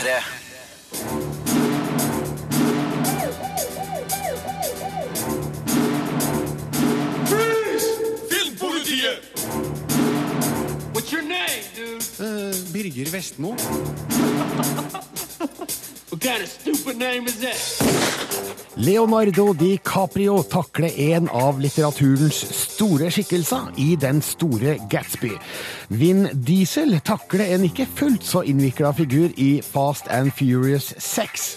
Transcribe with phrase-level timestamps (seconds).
[0.00, 0.22] P3.
[8.30, 9.20] Filmpolitiet!
[10.94, 12.02] What's your name, dude?
[12.18, 13.56] Uh, Birger Vestmo.
[16.10, 18.09] What kind of stupid name is that?
[18.80, 25.34] Leonardo DiCaprio takler en av litteraturens store skikkelser i Den store Gatsby.
[25.90, 31.50] Vin Diesel takler en ikke fullt så innvikla figur i Fast and Furious 6.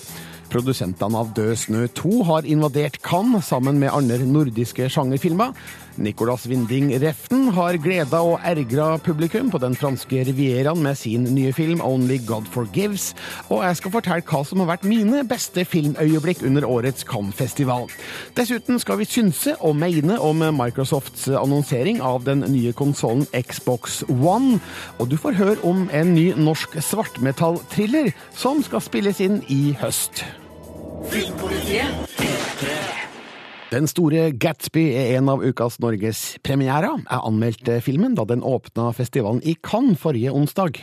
[0.54, 5.56] Produsentene av Død snø 2 har invadert Cannes sammen med andre nordiske sjangerfilmer.
[5.98, 11.54] Nicolas Winding Reften har gleda og ergra publikum på den franske rivieraen med sin nye
[11.54, 13.12] film Only God Forgives,
[13.50, 17.90] og jeg skal fortelle hva som har vært mine beste filmøyeblikk under årets Cannes-festival.
[18.38, 24.60] Dessuten skal vi synse og mene om Microsofts annonsering av den nye konsollen Xbox One,
[24.98, 30.26] og du får høre om en ny norsk svartmetall-thriller som skal spilles inn i høst.
[33.74, 37.00] Den store Gatsby er en av ukas Norges premierer.
[37.08, 40.78] Jeg anmeldte filmen da den åpna festivalen i Cannes forrige onsdag.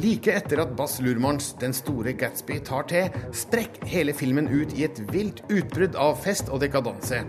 [0.00, 4.86] Like etter at Bass Lurmans Den store Gatsby tar til, sprekker hele filmen ut i
[4.86, 7.20] et vilt utbrudd av fest og dekadanse.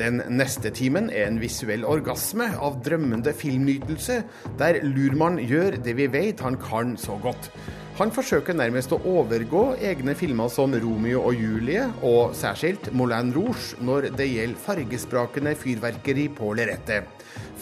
[0.00, 4.24] Den neste timen er en visuell orgasme av drømmende filmnytelse,
[4.58, 7.52] der Lurmann gjør det vi vet han kan så godt.
[7.94, 13.78] Han forsøker nærmest å overgå egne filmer som Romeo og Julie, og særskilt Moulin Rouge
[13.86, 17.06] når det gjelder fargesprakende fyrverkeri på lerretet.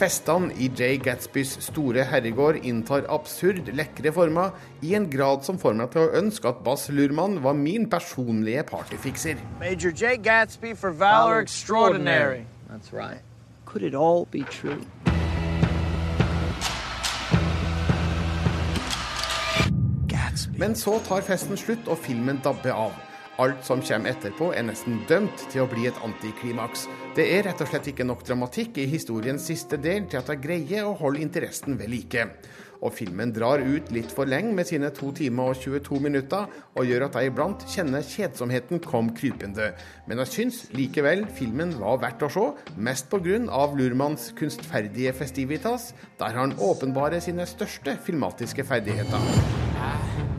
[0.01, 5.77] Festene i Jay Gatsbys store herregård inntar absurd lekre former, i en grad som får
[5.83, 9.37] meg til å ønske at Bass Lurman var min personlige partyfikser.
[9.61, 12.47] Major Jay Gatsby for valor extraordinary.
[12.71, 13.21] That's right.
[13.67, 14.81] Could it all be true?
[20.59, 23.01] Men så tar festen slutt, og filmen dabber av.
[23.41, 26.85] Alt som kommer etterpå, er nesten dømt til å bli et antiklimaks.
[27.17, 30.43] Det er rett og slett ikke nok dramatikk i historiens siste del til at jeg
[30.45, 32.27] greier å holde interessen ved like.
[32.83, 36.89] Og filmen drar ut litt for lenge med sine 2 timer og 22 minutter, og
[36.89, 39.71] gjør at jeg iblant kjenner kjedsomheten kom krypende.
[40.11, 42.45] Men jeg syns likevel filmen var verdt å se,
[42.77, 43.39] mest pga.
[43.79, 50.32] Lurmans kunstferdige festivitas, der han åpenbarer sine største filmatiske ferdigheter.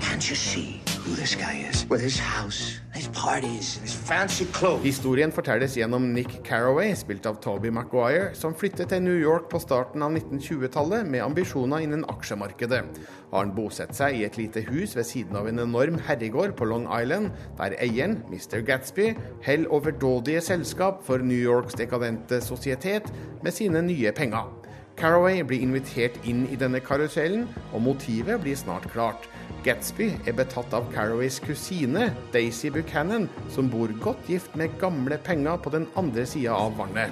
[0.00, 1.86] Can't you see who this guy is?
[1.88, 4.84] With his house, his parties, his fancy clothes.
[4.84, 9.62] Historien fortelles gjennom Nick Carraway, spilt av Toby Maguire, som flyttet til New York på
[9.64, 12.84] starten av 1920-tallet med ambisjoner innen aksjemarkedet.
[13.32, 16.84] Han bosatt seg i et lite hus ved siden av en enorm herregård på Long
[17.00, 18.60] Island, der eieren, Mr.
[18.60, 19.14] Gatsby,
[19.48, 23.08] holder overdådige selskap for New Yorks dekadente sosietet
[23.40, 24.59] med sine nye penger.
[25.00, 29.24] Carraway blir invitert inn i denne karusellen, og motivet blir snart klart.
[29.64, 35.56] Gatsby er betatt av Carraways kusine, Daisy Buchanan, som bor godt gift med gamle penger
[35.56, 37.10] på den andre sida av vannet.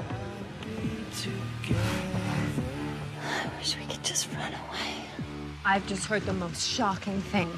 [3.59, 5.05] wish we could just run away.
[5.65, 7.50] I've just heard the most shocking thing.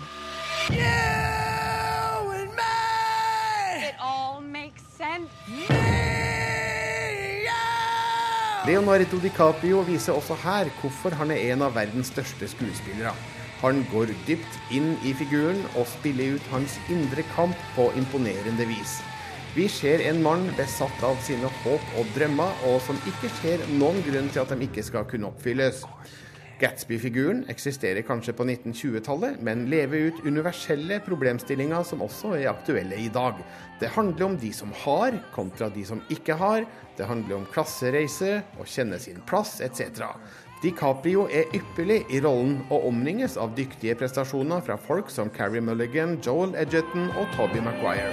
[3.82, 5.30] It all makes sense.
[8.69, 13.15] Leonardo DiCaprio viser også her hvorfor han er en av verdens største skuespillere.
[13.62, 18.98] Han går dypt inn i figuren og spiller ut hans indre kamp på imponerende vis.
[19.56, 24.04] Vi ser en mann besatt av sine håp og drømmer, og som ikke ser noen
[24.04, 25.81] grunn til at de ikke skal kunne oppfylles.
[26.60, 33.09] Gatsby-figuren eksisterer kanskje på 1920-tallet, men lever ut universelle problemstillinger som også er aktuelle i
[33.12, 33.41] dag.
[33.81, 36.66] Det handler om de som har, kontra de som ikke har.
[36.98, 40.12] Det handler om klassereise, å kjenne sin plass, etc.
[40.60, 46.19] DiCaprio er ypperlig i rollen og omringes av dyktige prestasjoner fra folk som Carrie Mulligan,
[46.21, 48.13] Joel Edgerton og Toby Maguire.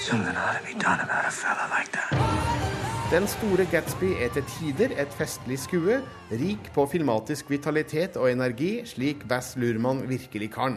[0.00, 2.49] Something ought to be done about a fella like that.
[3.10, 5.96] Den store Gatsby er til tider et festlig skue,
[6.30, 10.76] rik på filmatisk vitalitet og energi, slik Bass Lurman virkelig kan.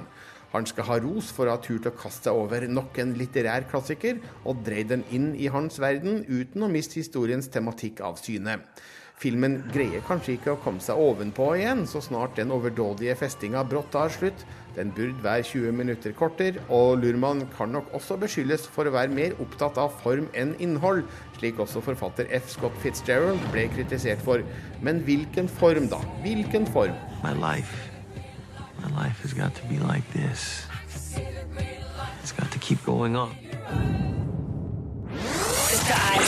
[0.50, 3.68] Han skal ha ros for å ha turt å kaste seg over nok en litterær
[3.70, 4.18] klassiker
[4.50, 8.64] og dreid den inn i hans verden uten å miste historiens tematikk av syne.
[9.24, 13.94] Filmen greier kanskje ikke å komme seg ovenpå igjen så snart den overdådige festinga brått
[13.94, 14.42] tar slutt.
[14.76, 19.14] Den burde være 20 minutter kortere, og Lurman kan nok også beskyldes for å være
[19.16, 21.06] mer opptatt av form enn innhold,
[21.38, 22.50] slik også forfatter F.
[22.58, 24.44] Scott Fitzgerald ble kritisert for.
[24.84, 26.02] Men hvilken form, da?
[26.26, 26.98] Hvilken form?
[27.24, 27.88] My life.
[28.82, 30.66] My life has got to be like this.
[32.64, 33.36] keep going on.
[35.70, 36.28] Dette er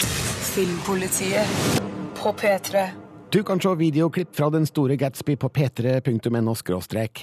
[0.52, 1.95] Filmpolitiet
[2.26, 2.88] på P3.
[3.30, 6.54] Du kan se videoklipp fra Den store Gatsby på p3.no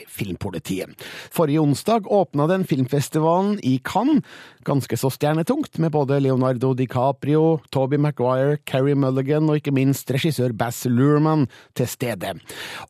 [0.09, 1.03] filmpolitiet.
[1.33, 4.23] Forrige onsdag åpna den filmfestivalen i Cannes,
[4.63, 10.53] ganske så stjernetungt, med både Leonardo DiCaprio, Toby Maguire, Carrie Mulligan og ikke minst regissør
[10.53, 12.37] Bass Lurman til stede.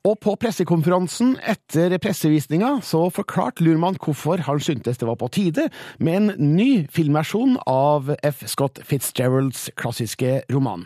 [0.05, 5.71] Og på pressekonferansen etter pressevisninga så forklarte Lurman hvorfor han syntes det var på tide
[5.99, 8.45] med en ny filmversjon av F.
[8.51, 10.85] Scott Fitzgeralds klassiske roman.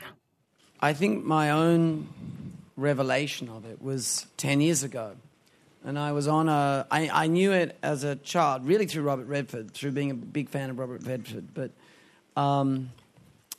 [0.81, 2.09] I think my own
[2.77, 5.13] revelation of it was 10 years ago.
[5.85, 9.27] And I was on a, I, I knew it as a child, really through Robert
[9.27, 11.55] Redford, through being a big fan of Robert Redford.
[11.55, 11.71] But
[12.37, 12.91] um,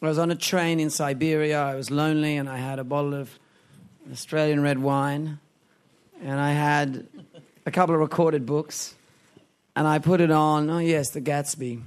[0.02, 1.60] I was on a train in Siberia.
[1.60, 3.32] I was lonely and I had a bottle of
[4.12, 5.40] Australian red wine.
[6.22, 7.08] And I had
[7.66, 8.94] a couple of recorded books.
[9.76, 11.82] And I put it on, oh, yes, The Gatsby.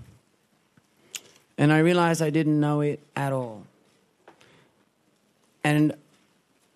[1.59, 3.67] And I realized I didn't know it at all.
[5.63, 5.95] And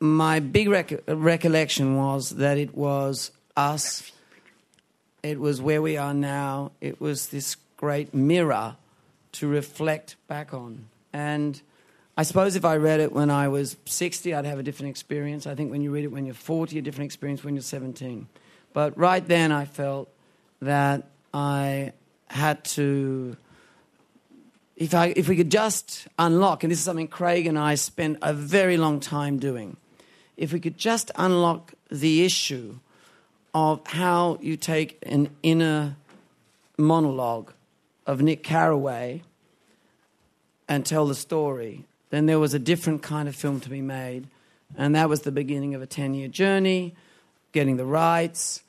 [0.01, 4.13] my big rec- recollection was that it was us,
[5.23, 8.77] it was where we are now, it was this great mirror
[9.33, 10.87] to reflect back on.
[11.13, 11.61] And
[12.17, 15.47] I suppose if I read it when I was 60, I'd have a different experience.
[15.47, 18.29] I think when you read it when you're 40, a different experience when you're 17.
[18.73, 20.09] But right then, I felt
[20.61, 21.93] that I
[22.29, 23.37] had to
[24.77, 28.19] if, I, if we could just unlock, and this is something Craig and I spent
[28.23, 29.77] a very long time doing,
[30.37, 32.79] if we could just unlock the issue
[33.55, 35.97] of how you take an inner
[36.77, 37.53] monologue
[38.05, 39.23] of Nick Carraway
[40.69, 44.27] and tell the story, then there was a different kind of film to be made.
[44.77, 46.97] And that was the beginning of a 10 year journey,
[47.53, 48.65] getting the rights,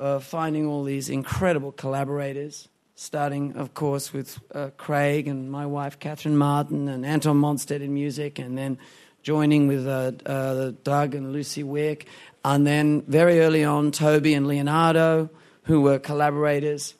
[0.00, 2.68] uh, finding all these incredible collaborators
[3.00, 7.94] starting, of course, with uh, Craig and my wife, Catherine Martin, and Anton Monstead in
[7.94, 8.76] music, and then
[9.22, 12.08] joining with uh, uh, Doug and Lucy Wick.
[12.44, 15.30] And then very early on, Toby and Leonardo,
[15.62, 16.94] who were collaborators.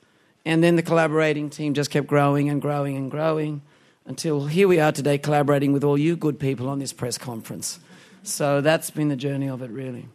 [0.44, 3.62] And then the collaborating team just kept growing and growing and growing
[4.06, 7.80] until here we are today, collaborating with all you good people on this press conference.
[8.22, 10.08] So that's been the journey of it, really.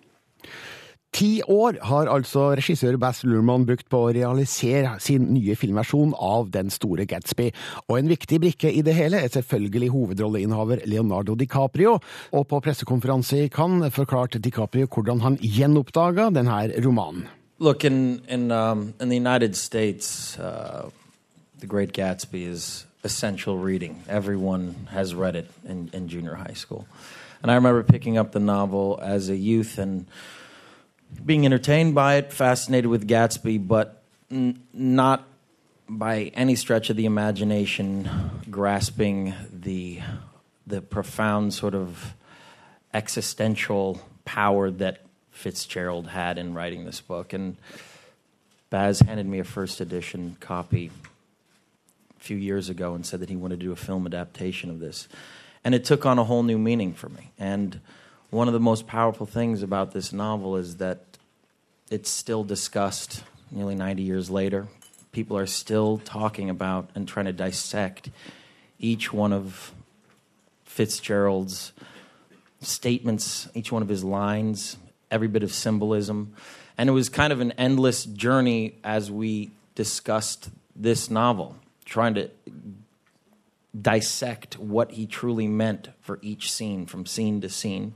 [1.14, 6.50] Ti år har altså regissør Bass Lurman brukt på å realisere sin nye filmversjon av
[6.56, 7.52] Den store Gatsby,
[7.86, 12.00] og en viktig brikke i det hele er selvfølgelig hovedrolleinnehaver Leonardo DiCaprio,
[12.34, 17.28] og på pressekonferanse i Cannes forklarte DiCaprio hvordan han gjenoppdaga denne romanen.
[17.60, 20.90] Look, in, in, um, in the United States, uh,
[21.60, 24.02] The Great Gatsby is essential reading.
[24.10, 26.88] Everyone has read it in, in junior high school.
[27.44, 30.08] And I remember picking up the novel as a youth and
[31.26, 35.28] being entertained by it, fascinated with Gatsby, but n- not
[35.88, 38.10] by any stretch of the imagination
[38.50, 40.02] grasping the
[40.66, 42.14] the profound sort of
[42.94, 45.02] existential power that
[45.32, 47.34] Fitzgerald had in writing this book.
[47.34, 47.58] And
[48.70, 50.90] Baz handed me a first edition copy
[52.18, 54.80] a few years ago and said that he wanted to do a film adaptation of
[54.80, 55.08] this.
[55.66, 57.32] And it took on a whole new meaning for me.
[57.38, 57.82] And
[58.34, 61.06] one of the most powerful things about this novel is that
[61.92, 64.68] it's still discussed nearly 90 years later.
[65.12, 68.10] People are still talking about and trying to dissect
[68.80, 69.72] each one of
[70.66, 71.74] Fitzgerald's
[72.60, 74.78] statements, each one of his lines,
[75.12, 76.34] every bit of symbolism.
[76.76, 82.32] And it was kind of an endless journey as we discussed this novel, trying to
[83.80, 87.94] dissect what he truly meant for each scene, from scene to scene.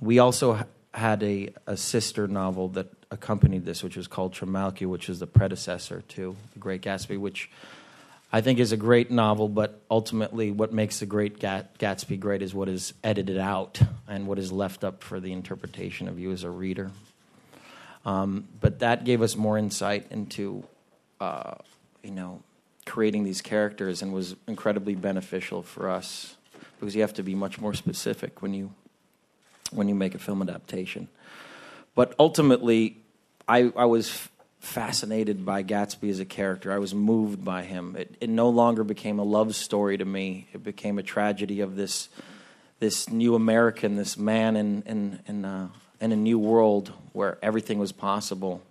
[0.00, 5.08] We also had a, a sister novel that accompanied this, which was called Trimalchio, which
[5.08, 7.50] is the predecessor to The Great Gatsby, which
[8.32, 12.42] I think is a great novel, but ultimately, what makes The Great Gat- Gatsby great
[12.42, 16.32] is what is edited out and what is left up for the interpretation of you
[16.32, 16.90] as a reader.
[18.04, 20.64] Um, but that gave us more insight into,
[21.20, 21.54] uh,
[22.02, 22.42] you know,
[22.86, 26.36] creating these characters and was incredibly beneficial for us
[26.78, 28.72] because you have to be much more specific when you
[29.72, 31.08] when you make a film adaptation.
[31.94, 32.98] But ultimately,
[33.48, 34.28] I, I was
[34.60, 36.72] fascinated by Gatsby as a character.
[36.72, 37.96] I was moved by him.
[37.96, 40.48] It, it no longer became a love story to me.
[40.52, 42.08] It became a tragedy of this
[42.80, 45.68] this new American, this man in in in, uh,
[46.00, 48.62] in a new world where everything was possible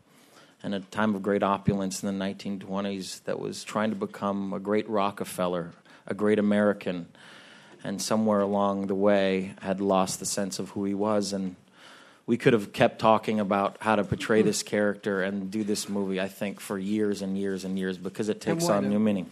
[0.63, 4.59] and a time of great opulence in the 1920s that was trying to become a
[4.59, 5.71] great Rockefeller,
[6.07, 7.07] a great American,
[7.83, 11.33] and somewhere along the way had lost the sense of who he was.
[11.33, 11.57] And
[12.25, 16.21] we could have kept talking about how to portray this character and do this movie.
[16.21, 19.29] I think for years and years and years because it takes on new meaning.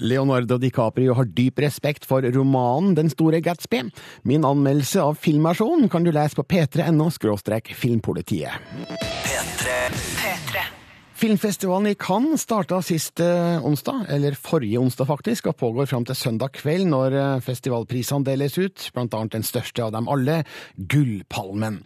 [0.00, 3.82] Leonardo DiCaprio har dyp respekt for romanen Den store Gatsby.
[4.22, 7.10] Min anmeldelse av filmversjonen kan du lese på p3.no
[7.74, 8.52] filmpolitiet.
[9.24, 10.19] P3.
[11.20, 16.16] Filmfestivalen i Cannes starta sist eh, onsdag, eller forrige onsdag faktisk, og pågår fram til
[16.16, 20.38] søndag kveld når eh, festivalprisene deles ut, blant annet den største av dem alle,
[20.80, 21.82] Gullpalmen.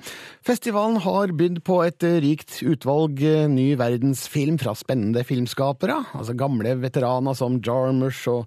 [0.46, 6.76] Festivalen har bydd på et eh, rikt utvalg ny verdensfilm fra spennende filmskapere, altså gamle
[6.84, 8.46] veteraner som Jarmusch og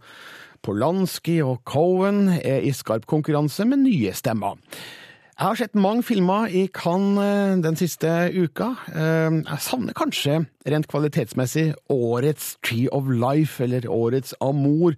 [0.63, 4.55] Polanski og Cohen er i skarp konkurranse med nye stemmer.
[5.37, 8.71] Jeg har sett mange filmer i Cannes eh, den siste uka.
[8.89, 14.95] Eh, Jeg savner kanskje rent kvalitetsmessig årets Tree of Life, eller årets Amour.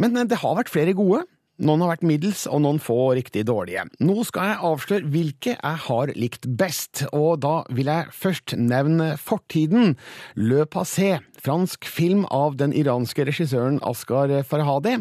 [0.00, 1.26] Men eh, det har vært flere gode.
[1.60, 3.84] Noen har vært middels, og noen få riktig dårlige.
[4.00, 9.10] Nå skal jeg avsløre hvilke jeg har likt best, og da vil jeg først nevne
[9.20, 9.92] Fortiden,
[10.40, 14.94] Le Passé, fransk film av den iranske regissøren Askar Farhadi.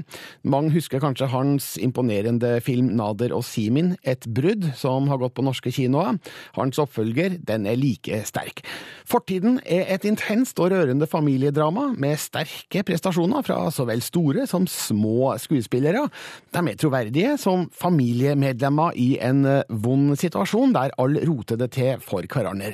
[0.44, 5.46] Mange husker kanskje hans imponerende film Nader og Simin, Et brudd, som har gått på
[5.46, 6.20] norske kinoer.
[6.58, 8.60] Hans oppfølger, den er like sterk.
[9.08, 14.68] Fortiden er et intenst og rørende familiedrama med sterke prestasjoner fra så vel store som
[14.68, 16.10] små skuespillere.
[16.52, 22.02] De er troverdige som familiemedlemmer i en eh, vond situasjon der alle roter det til
[22.04, 22.74] for hverandre.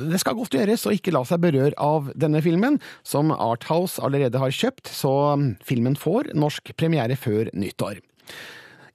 [0.00, 4.40] Det skal godt gjøres å ikke la seg berøre av denne filmen, som Arthouse allerede
[4.40, 8.00] har kjøpt, så mm, filmen får norsk premiere før nyttår.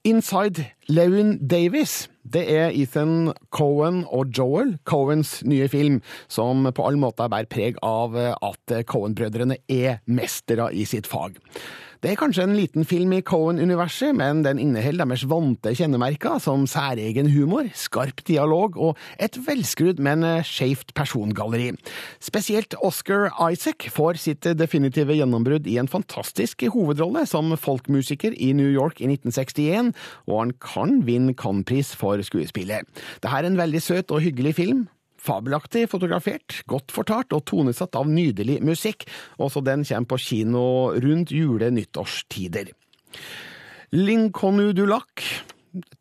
[0.10, 2.08] Inside Lewin Davis.
[2.26, 7.78] Det er Ethan Cohen og Joel, Cohens nye film, som på alle måter bærer preg
[7.86, 11.38] av at Cohen-brødrene er mestere i sitt fag.
[12.02, 16.64] Det er kanskje en liten film i Cohen-universet, men den inneholder deres vante kjennemerker, som
[16.66, 21.76] særegen humor, skarp dialog og et velskrudd, men skjevt persongalleri.
[22.18, 28.72] Spesielt Oscar Isaac får sitt definitive gjennombrudd i en fantastisk hovedrolle som folkmusiker i New
[28.74, 29.94] York i 1961,
[30.26, 32.90] og han kan vinne Cannes-pris for skuespillet.
[33.22, 34.88] Dette er en veldig søt og hyggelig film.
[35.22, 39.06] Fabelaktig fotografert, godt fortalt og tonesatt av nydelig musikk.
[39.38, 40.64] Også den kommer på kino
[40.98, 42.72] rundt jule-nyttårstider.
[43.94, 45.26] Lincolnu du lac.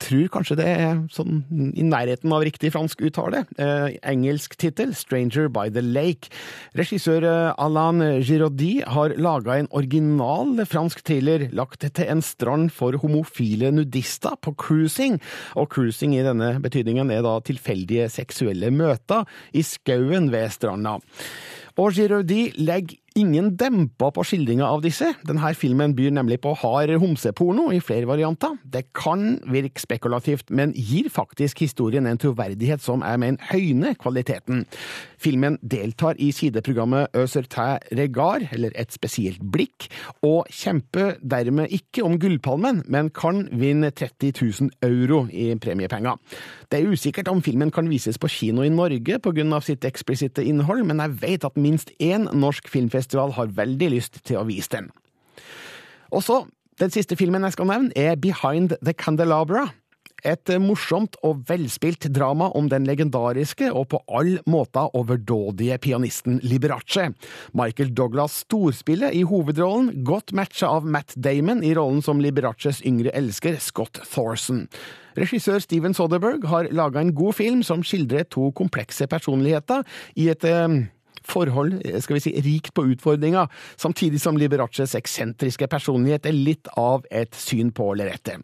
[0.02, 1.44] Tror kanskje det er sånn
[1.78, 3.44] i nærheten av riktig fransk uttale.
[3.54, 6.30] Eh, engelsk tittel, 'Stranger by the Lake'.
[6.74, 12.98] Regissør eh, Alain Giraudy har laga en original fransk thriller lagt til en strand for
[12.98, 15.20] homofile nudister på cruising.
[15.54, 19.22] Og cruising i denne betydningen er da tilfeldige seksuelle møter
[19.54, 20.98] i skauen ved stranda.
[21.80, 25.12] Og Giraudy legger ingen demper på skildringa av disse.
[25.26, 28.56] Denne filmen byr nemlig på hard homseporno i flere varianter.
[28.64, 34.64] Det kan virke spekulativt, men gir faktisk historien en troverdighet som jeg mener høyner kvaliteten.
[35.20, 39.88] Filmen deltar i sideprogrammet Øsertæ Regard, eller Et spesielt blikk,
[40.22, 46.16] og kjemper dermed ikke om Gullpalmen, men kan vinne 30 000 euro i premiepenger.
[46.70, 49.60] Det er usikkert om filmen kan vises på kino i Norge pga.
[49.60, 54.38] sitt eksplisitte innhold, men jeg vet at minst én norsk filmfestival har veldig lyst til
[54.38, 54.90] å vise den.
[56.14, 56.46] Og så,
[56.78, 59.72] den siste filmen jeg skal nevne, er Behind the Candelabra.
[60.22, 67.08] Et morsomt og velspilt drama om den legendariske og på all måte overdådige pianisten Liberace.
[67.56, 73.10] Michael Douglas storspiller i hovedrollen, godt matcha av Matt Damon i rollen som Liberaces yngre
[73.16, 74.68] elsker, Scott Thorson.
[75.18, 79.82] Regissør Steven Soderberg har laga en god film som skildrer to komplekse personligheter
[80.20, 80.80] i et eh,
[81.30, 83.50] forhold skal vi si, rikt på utfordringer,
[83.80, 88.42] samtidig som Liberaces eksentriske personlighet er litt av et syn på lerretet.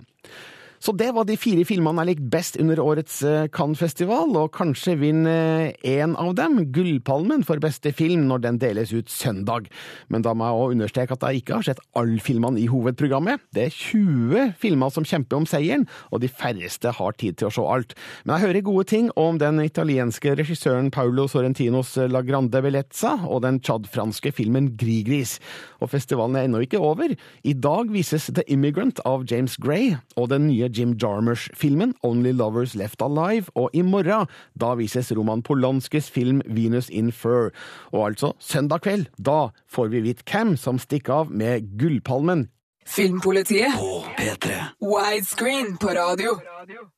[0.86, 4.92] Så det var de fire filmene jeg likte best under årets eh, Cannes-festival, og kanskje
[5.00, 9.66] vinner én av dem Gullpalmen for beste film når den deles ut søndag.
[10.14, 13.42] Men da må jeg også understreke at jeg ikke har sett alle filmene i hovedprogrammet.
[13.50, 17.54] Det er 20 filmer som kjemper om seieren, og de færreste har tid til å
[17.56, 17.96] se alt.
[18.22, 23.42] Men jeg hører gode ting om den italienske regissøren Paolo Sorrentinos La Grande Bellezza og
[23.42, 25.40] den tsjadfranske filmen Grigris.
[25.80, 27.14] Og festivalen er ennå ikke over.
[27.44, 32.74] I dag vises The Immigrant av James Gray og den nye Jim Jarmusch-filmen Only Lovers
[32.74, 37.52] Left Alive, og i morgen da vises Roman Polanskis film Venus in Fur.
[37.92, 42.48] Og altså, søndag kveld, da får vi vite hvem som stikker av med Gullpalmen.
[42.86, 43.72] Filmpolitiet.
[43.76, 44.60] På P3.
[44.80, 46.38] Widescreen på radio.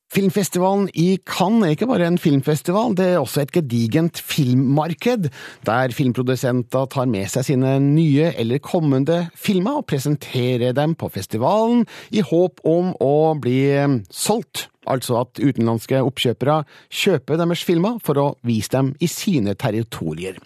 [0.08, 5.28] Filmfestivalen i Cannes er ikke bare en filmfestival, det er også et gedigent filmmarked,
[5.68, 11.84] der filmprodusenter tar med seg sine nye eller kommende filmer og presenterer dem på festivalen
[12.08, 14.70] i håp om å bli eh, solgt.
[14.88, 20.40] Altså at utenlandske oppkjøpere kjøper deres filmer for å vise dem i sine territorier.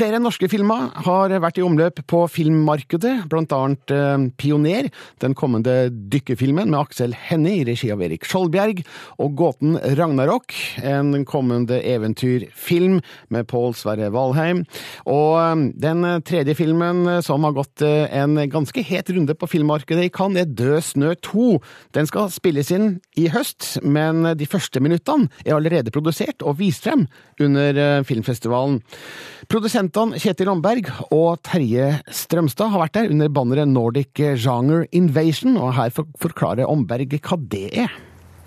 [0.00, 4.86] Flere norske filmer har vært i omløp på filmmarkedet, blant annet eh, Pioner,
[5.20, 8.80] den kommende dykkerfilmen med Aksel Hennie i regi av Erik Skjoldbjerg,
[9.20, 14.62] og Gåten Ragnarok, en kommende eventyrfilm med Pål Sverre Valheim.
[15.04, 20.08] Og eh, den tredje filmen eh, som har gått en ganske het runde på filmmarkedet
[20.08, 21.50] i Cannes, er Død snø 2.
[21.98, 22.88] Den skal spilles inn
[23.20, 27.04] i høst, men de første minuttene er allerede produsert og vist frem
[27.36, 28.80] under filmfestivalen.
[28.80, 29.89] filmfestivalen.
[29.90, 35.72] Produsentene Kjetil Romberg og Terje Strømstad har vært der under banneret Nordic Genre Invasion, og
[35.74, 37.90] her forklarer Omberg hva det er.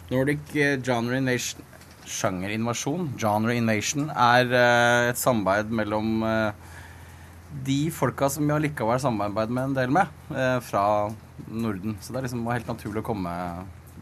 [0.07, 1.65] Nordic eh, Genre Invasion
[2.07, 6.71] Sjangerinvasjon, Genre Invasion, er eh, et samarbeid mellom eh,
[7.67, 10.15] de folka som vi allikevel samarbeider med en del med,
[10.63, 11.11] fra
[11.51, 11.97] Norden.
[11.99, 13.33] Så det er liksom helt naturlig å komme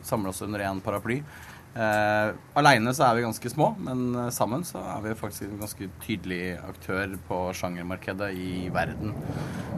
[0.05, 1.23] samle oss under én paraply.
[1.71, 5.61] Uh, Aleine så er vi ganske små, men eh, sammen så er vi faktisk en
[5.61, 9.13] ganske tydelig aktør på sjangermarkedet i verden.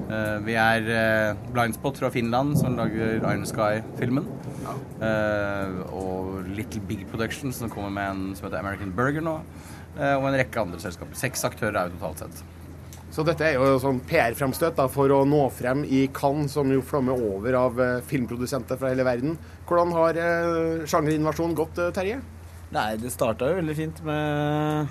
[0.07, 4.25] Eh, vi er uh, Blindspot fra Finland, som lager Iron Sky-filmen.
[5.93, 9.37] og Little Big Production, som kommer med en som heter American Burger nå.
[9.93, 11.13] og en rekke andre selskaper.
[11.13, 12.62] Seks aktører er vi totalt sett.
[13.13, 17.13] Så dette er jo sånn PR-fremstøt for å nå frem i Cannes, som jo flommer
[17.13, 19.35] over av eh, filmprodusenter fra hele verden.
[19.69, 22.17] Hvordan har eh, sjangerinvasjonen gått, eh, Terje?
[22.73, 24.89] Nei, det starta jo veldig fint med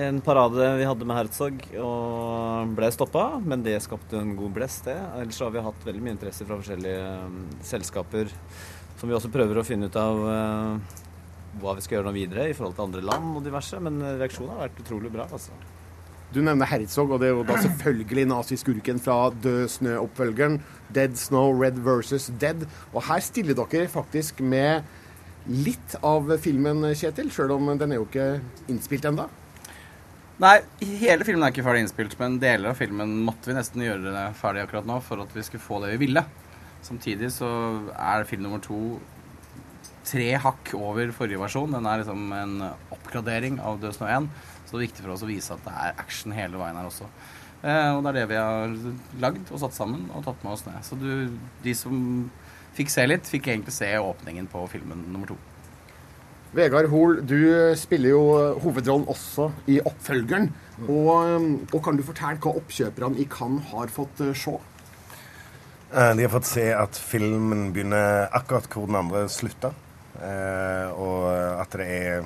[0.00, 4.88] en parade vi hadde med Herzog og ble stoppa, men det skapte en god blest,
[4.88, 4.96] det.
[5.20, 8.32] Ellers har vi hatt veldig mye interesse fra forskjellige um, selskaper
[8.96, 11.00] som vi også prøver å finne ut av uh,
[11.60, 14.56] hva vi skal gjøre nå videre i forhold til andre land og diverse, men reaksjonen
[14.56, 15.75] har vært utrolig bra, altså.
[16.34, 20.58] Du nevner Herzog, og det er jo da selvfølgelig naziskurken fra Død snø-oppfølgeren.
[20.94, 22.66] Dead Snow, Red versus Dead.
[22.92, 24.86] Og her stiller dere faktisk med
[25.46, 28.30] litt av filmen, Kjetil, sjøl om den er jo ikke
[28.72, 29.28] innspilt ennå.
[30.42, 30.56] Nei,
[31.00, 34.66] hele filmen er ikke ferdig innspilt, men deler av filmen måtte vi nesten gjøre ferdig
[34.66, 36.26] akkurat nå for at vi skulle få det vi ville.
[36.84, 37.48] Samtidig så
[37.94, 38.98] er film nummer to
[40.06, 41.72] tre hakk over forrige versjon.
[41.72, 42.58] Den er liksom en
[42.94, 44.28] oppgradering av Død snø 1.
[44.66, 46.88] Så det er viktig for oss å vise at det er action hele veien her
[46.88, 47.06] også.
[47.62, 48.74] Eh, og det er det vi har
[49.22, 50.78] lagd og satt sammen og tatt med oss ned.
[50.86, 51.10] Så du,
[51.64, 51.98] de som
[52.76, 55.38] fikk se litt, fikk egentlig se åpningen på filmen nummer to.
[56.56, 57.38] Vegard Hoel, du
[57.76, 58.22] spiller jo
[58.62, 60.48] hovedrollen også i oppfølgeren.
[60.86, 61.08] Og,
[61.72, 64.54] og, kan du fortelle hva oppkjøperne i Cannes har fått uh, se?
[65.92, 69.72] Eh, de har fått se at filmen begynner akkurat hvor den andre slutta.
[70.16, 72.22] Og at det er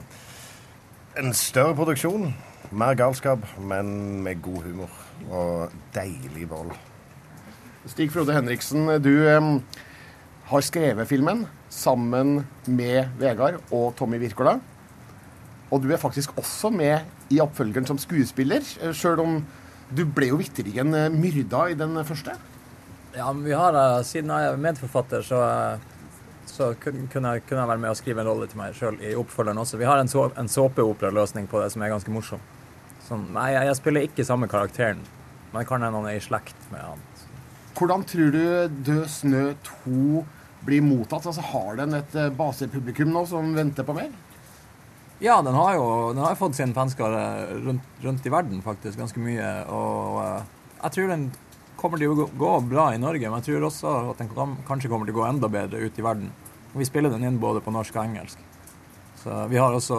[1.20, 2.30] en større produksjon.
[2.70, 4.90] Mer galskap, men med god humor.
[5.28, 6.72] Og deilig vold.
[7.90, 9.48] Stig Frode Henriksen, du eh,
[10.50, 14.58] har skrevet filmen sammen med Vegard og Tommy Wirkola.
[15.70, 19.40] Og du er faktisk også med i oppfølgeren som skuespiller, eh, sjøl om
[19.90, 22.36] du ble jo vitterlig eh, myrda i den første.
[23.16, 25.44] Ja, men vi har, eh, siden jeg er medforfatter, så
[26.52, 29.14] så kunne jeg, kunne jeg være med og skrive en rolle til meg sjøl i
[29.18, 29.78] oppfølgeren også.
[29.80, 32.42] Vi har en, så, en såpeoperaløsning på det som er ganske morsom.
[33.06, 35.00] Sånn, nei, jeg, jeg, spiller ikke samme karakteren,
[35.54, 37.06] men kan hende han er i slekt med han.
[37.78, 38.42] Hvordan tror du
[38.86, 39.44] Død snø
[39.84, 40.24] 2
[40.66, 41.26] blir mottatt?
[41.30, 44.10] Altså, har den et eh, basepublikum nå som venter på mer?
[45.20, 47.22] Ja, den har jo den har fått sin fanskare
[47.64, 49.48] rundt, rundt, i verden, faktisk, ganske mye.
[49.68, 51.26] Og uh, jeg tror den
[51.80, 54.30] kommer det til å gå bra i Norge, men jeg tror også at den
[54.68, 56.30] kanskje kommer til å gå enda bedre ut i verden.
[56.72, 58.46] Vi spiller den inn både på norsk og engelsk.
[59.20, 59.96] Så vi har også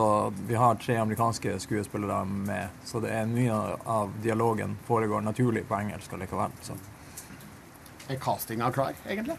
[0.47, 5.77] vi har tre amerikanske skuespillere med, så det er mye av dialogen foregår naturlig på
[5.77, 6.55] engelsk allikevel.
[6.65, 6.77] Så.
[8.09, 9.37] Er castinga klar, egentlig?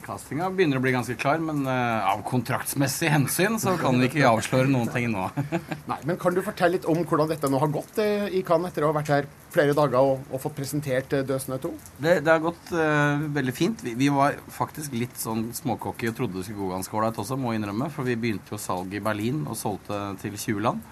[0.00, 4.28] Castinga begynner å bli ganske klar, men uh, av kontraktsmessig hensyn så kan vi ikke
[4.28, 5.26] avsløre noen ting nå.
[5.90, 8.70] Nei, men Kan du fortelle litt om hvordan dette nå har gått uh, i Cannes
[8.70, 11.72] etter å ha vært her flere dager og, og fått presentert uh, Døsne 2?
[11.98, 13.84] Det, det, har gått uh, veldig fint.
[13.84, 17.38] Vi, vi, var faktisk litt sånn småcocky og trodde det skulle gå ganske ålreit også,
[17.40, 17.90] må innrømme.
[17.94, 20.86] For vi begynte jo salg i Berlin og solgte til 20 land.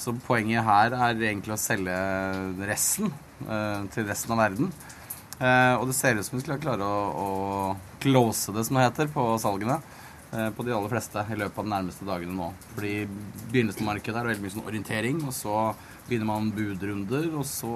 [0.00, 1.96] Så poenget her er egentlig å selge
[2.64, 3.12] resten
[3.92, 4.72] til resten av verden.
[5.40, 8.88] Eh, og det ser ut som vi skulle klare å, å close det, som det
[8.88, 9.80] heter, på salgene.
[10.32, 12.52] Eh, på de aller fleste i løpet av de nærmeste dagene nå.
[12.76, 12.92] Fordi
[13.50, 15.56] begynnelsen av markedet er veldig mye sånn orientering, og så
[16.06, 17.72] begynner man budrunder, og så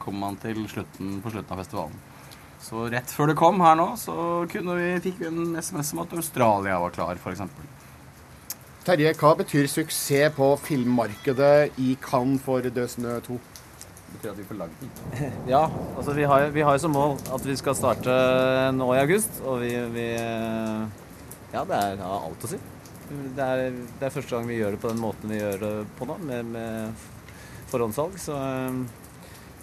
[0.00, 2.00] kommer man til slutten på slutten av festivalen.
[2.62, 4.14] Så rett før det kom her nå, så
[4.46, 7.42] vi, fikk vi en SMS om at Australia var klar, f.eks.
[8.86, 13.36] Terje, hva betyr suksess på filmmarkedet i Cannes for Død snø 2?
[14.12, 14.90] Det betyr at vi får lagd den.
[15.54, 15.62] Ja,
[15.96, 18.12] altså vi har, vi har som mål at vi skal starte
[18.76, 20.08] nå i august, og vi, vi
[21.52, 22.60] Ja, det er ja, alt å si.
[23.08, 25.72] Det er, det er første gang vi gjør det på den måten vi gjør det
[25.98, 27.08] på nå, med, med
[27.72, 28.36] forhåndssalg, så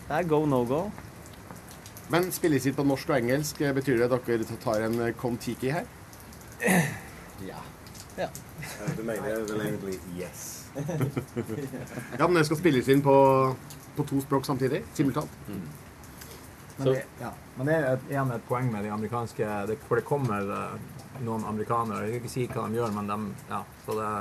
[0.10, 0.82] det er go, no go.
[2.10, 5.86] Men spilles inn på norsk og engelsk, betyr det at dere tar en Kon-Tiki her?
[7.40, 7.62] Ja.
[8.18, 8.26] ja.
[8.98, 10.66] Du mener vel egentlig yes.
[12.20, 13.14] Ja, men det skal spilles inn på,
[14.00, 14.82] på to språk samtidig?
[14.98, 15.38] Simultant?
[16.80, 17.32] Men det, ja.
[17.58, 20.78] Men det er et, igjen et poeng med de amerikanske det, For det kommer eh,
[21.26, 22.06] noen amerikanere.
[22.06, 23.18] Jeg vil ikke si hva de gjør, men de
[23.50, 24.14] Ja, så det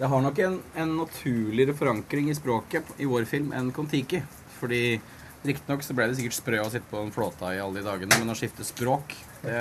[0.00, 4.22] Det har nok en, en naturligere forankring i språket i vår film enn Kon-Tiki.
[4.58, 4.98] Fordi
[5.44, 8.16] riktignok så ble det sikkert sprø å sitte på en flåta i alle de dagene,
[8.20, 9.12] men å skifte språk,
[9.44, 9.60] det,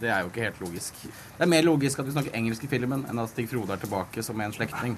[0.00, 1.02] det er jo ikke helt logisk.
[1.08, 3.82] Det er mer logisk at vi snakker engelsk i filmen enn at Stig Frode er
[3.82, 4.96] tilbake som en slektning.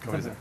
[0.00, 0.38] Kan vi si.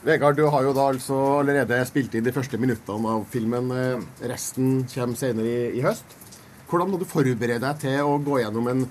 [0.00, 3.68] Vegard, du har jo da altså allerede spilt inn de første minuttene av filmen.
[3.76, 6.16] Eh, Resten kommer senere i, i høst.
[6.70, 8.86] Hvordan må du forberede deg til å gå gjennom en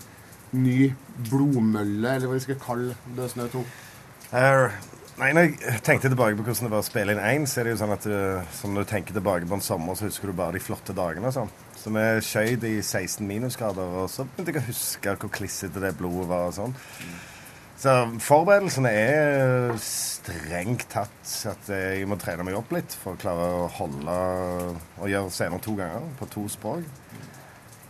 [0.53, 0.91] ny
[1.31, 3.63] blodmølle, eller hva vi skal kalle Død snø 2?
[4.29, 4.75] Uh,
[5.17, 7.69] nei, når jeg tenkte tilbake på hvordan det var å spille inn én, så er
[7.69, 8.19] det jo sånn at du,
[8.59, 11.31] som når du tenker tilbake på en sommer, så husker du bare de flotte dagene
[11.31, 11.49] og sånn.
[11.79, 15.95] Så vi skjøt i 16 minusgrader, og så begynte jeg å huske hvor klissete det
[15.97, 16.77] blodet var og sånn.
[17.79, 23.45] Så forberedelsene er strengt tatt at jeg må trene meg opp litt for å klare
[23.55, 24.15] å holde
[24.99, 26.89] og gjøre scener to ganger på to språk.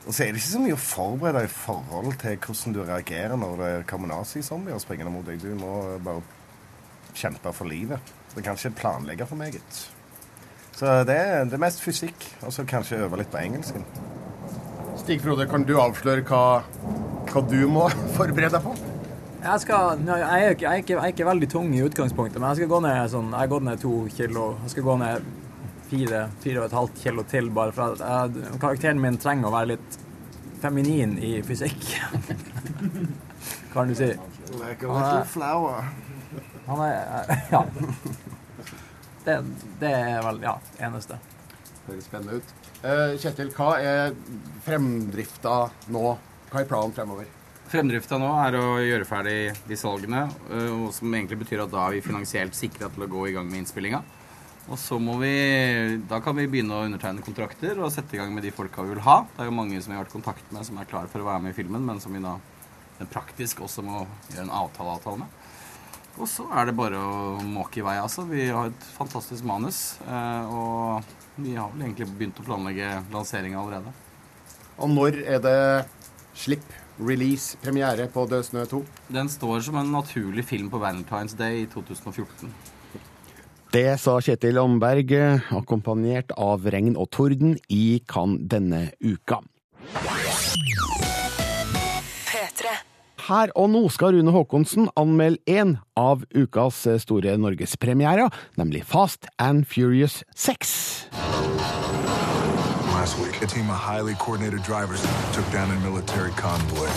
[0.06, 3.42] Og så er det ikke så mye å forberede i forhold til hvordan du reagerer
[3.42, 5.42] når det kommer nazizombier springende mot deg.
[5.42, 5.74] Du må
[6.06, 6.22] bare
[7.18, 8.14] kjempe for livet.
[8.36, 9.82] Du kan ikke planlegge for meget.
[10.78, 13.90] Så det er, det mest fysikk, og så kanskje øve litt på engelsken.
[15.02, 16.62] Stig Frode, kan du avsløre hva,
[17.34, 18.89] hva du må forberede deg på?
[19.40, 22.42] Jeg, skal, jeg, er ikke, jeg, er ikke, jeg er ikke veldig tung i utgangspunktet,
[22.42, 24.48] men jeg skal gå ned sånn, jeg har gått ned to kilo.
[24.66, 25.30] Jeg skal gå ned
[25.90, 29.72] fire, fire og et halvt kilo til, bare for at karakteren min trenger å være
[29.78, 29.98] litt
[30.60, 31.88] feminin i fysikk.
[33.74, 34.12] kan du si.
[34.60, 35.88] Like a little flower.
[36.68, 37.64] Han er Ja.
[39.24, 39.40] Det,
[39.80, 41.20] det er vel ja, eneste.
[41.88, 42.56] Høres spennende ut.
[42.84, 44.16] Eh, Kjetil, hva er
[44.68, 45.62] fremdrifta
[45.96, 46.06] nå?
[46.50, 47.39] Hva er planen fremover?
[47.70, 52.00] Fremdrifta nå er å gjøre ferdig de salgene, øh, som egentlig betyr at da er
[52.00, 54.00] vi finansielt sikra til å gå i gang med innspillinga.
[54.70, 55.34] Og så må vi
[56.10, 58.96] Da kan vi begynne å undertegne kontrakter og sette i gang med de folka vi
[58.96, 59.20] vil ha.
[59.36, 61.22] Det er jo mange som vi har vært i kontakt med, som er klare for
[61.22, 62.40] å være med i filmen, men som vi da
[63.14, 64.02] praktisk også må
[64.32, 65.38] gjøre en avtaleavtale med.
[66.18, 68.26] Og så er det bare å måke i vei, altså.
[68.28, 71.06] Vi har et fantastisk manus, eh, og
[71.38, 73.94] vi har vel egentlig begynt å planlegge lanseringa allerede.
[74.82, 75.60] Og når er det
[76.34, 76.66] slipp,
[77.00, 78.82] release, premiere på Død snø 2?
[79.16, 82.52] Den står som en naturlig film på Valentine's Day i 2014.
[83.70, 85.12] Det sa Kjetil Omberg,
[85.54, 89.44] akkompagnert av regn og torden i Cannes denne uka.
[92.30, 92.74] P3.
[93.28, 99.70] Her og nå skal Rune Haakonsen anmelde én av ukas store norgespremierer, nemlig Fast and
[99.70, 100.74] Furious 6.
[103.00, 106.90] Last week, a team of highly coordinated drivers took down a military convoy.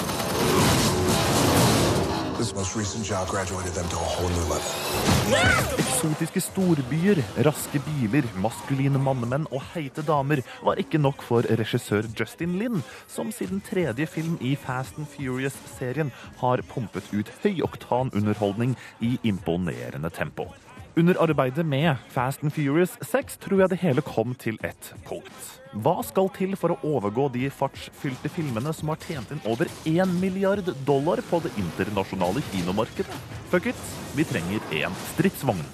[2.39, 4.71] This most recent job graduated them to a whole new level.
[5.79, 12.59] Eksotiske storbyer, raske biler, maskuline mannemenn og heite damer var ikke nok for regissør Justin
[12.59, 16.11] Lin, som siden tredje film i Fast and Furious-serien
[16.43, 20.51] har pumpet ut høyoktan underholdning i imponerende tempo.
[20.97, 25.47] Under arbeidet med Fast and Furious 6 tror jeg det hele kom til et punkt.
[25.73, 30.13] Hva skal til for å overgå de fartsfylte filmene som har tjent inn over 1
[30.21, 33.23] milliard dollar på det internasjonale kinomarkedet?
[33.49, 35.65] Fuck it, vi trenger en stridsvogn.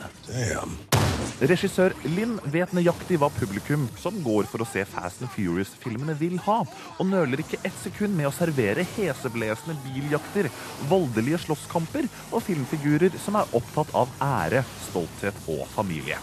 [1.39, 6.35] Regissør Linn vet nøyaktig hva publikum som går for å se Fast and Furious-filmene vil
[6.43, 6.57] ha,
[6.99, 10.51] og nøler ikke ett sekund med å servere heseblesende biljakter,
[10.91, 16.19] voldelige slåsskamper og filmfigurer som er opptatt av ære, stolthet og familie.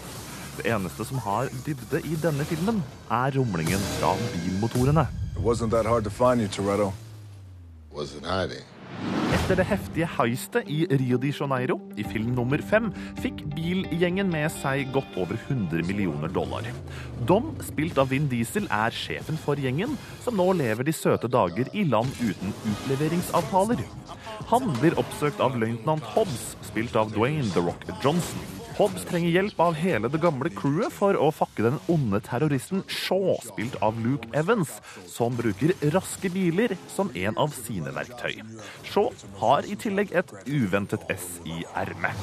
[0.58, 5.08] Det eneste som har dybde i denne filmen, er rumlingen fra bilmotorene.
[5.32, 6.92] It wasn't that hard to find you, Toretto.
[7.90, 8.64] Was it hiding?
[9.46, 12.88] Etter det heftige heistet i Rio de Janeiro, i film nummer fem,
[13.22, 16.66] fikk bilgjengen med seg godt over 100 millioner dollar.
[17.30, 21.70] Dom, spilt av Vin Diesel, er sjefen for gjengen, som nå lever de søte dager
[21.78, 23.86] i land uten utleveringsavtaler.
[24.50, 28.55] Han blir oppsøkt av løytnant Hobbs, spilt av Dwayne The Rock Johnson.
[28.76, 33.38] Hobbs trenger hjelp av hele det gamle crewet for å fakke den onde terroristen Shaw,
[33.40, 34.74] spilt av Luke Evans,
[35.08, 38.42] som bruker raske biler som en av sine verktøy.
[38.84, 39.08] Shaw
[39.40, 42.20] har i tillegg et uventet S i ermet.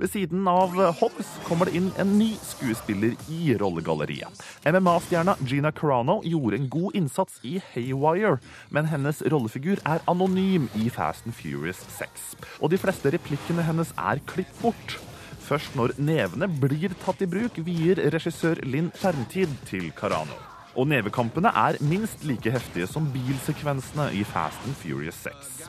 [0.00, 4.38] Ved siden av Hobbs kommer det inn en ny skuespiller i rollegalleriet.
[4.64, 8.38] MMA-stjerna Gina Carano gjorde en god innsats i Haywire,
[8.72, 12.30] men hennes rollefigur er anonym i Fast and Furious 6.
[12.62, 14.96] Og de fleste replikkene hennes er klippet bort.
[15.44, 20.38] Først når nevene blir tatt i bruk, vier regissør Linn skjermtid til Carano.
[20.80, 25.59] Og nevekampene er minst like heftige som bilsekvensene i Fast and Furious 6.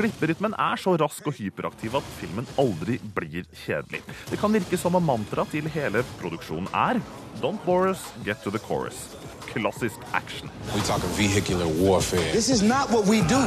[0.00, 4.00] Klipperytmen er så rask og hyperaktiv at filmen aldri blir kjedelig.
[4.30, 7.02] Det kan virke som om mantraet til hele produksjonen er
[7.42, 8.96] Don't bore us, get to the chorus.
[9.52, 10.48] Klassisk action.
[10.72, 12.32] We talking vehicular warfare.
[12.32, 13.44] This is not what we do.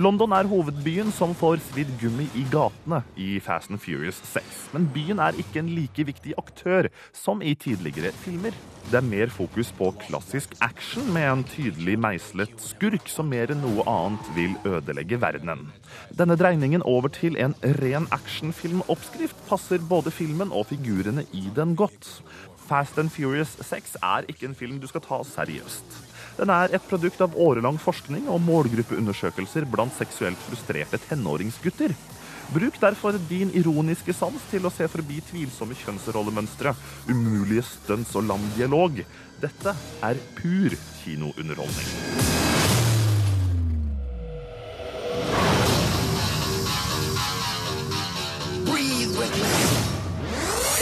[0.00, 4.70] London er hovedbyen som får svidd gummi i gatene i Fast and Furious 6.
[4.72, 8.56] Men byen er ikke en like viktig aktør som i tidligere filmer.
[8.88, 13.60] Det er mer fokus på klassisk action med en tydelig meislet skurk som mer enn
[13.60, 15.68] noe annet vil ødelegge verdenen.
[16.16, 17.52] Denne dreiningen over til en
[17.82, 22.22] ren actionfilmoppskrift passer både filmen og figurene i den godt.
[22.64, 26.11] Fast and Furious 6 er ikke en film du skal ta seriøst.
[26.38, 31.94] Den er et produkt av årelang forskning og målgruppeundersøkelser blant seksuelt frustrerte tenåringsgutter.
[32.52, 36.74] Bruk derfor din ironiske sans til å se forbi tvilsomme kjønnsrollemønstre,
[37.08, 39.00] umulige stunts og lam dialog.
[39.40, 41.88] Dette er pur kinounderholdning.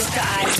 [0.01, 0.53] Dette er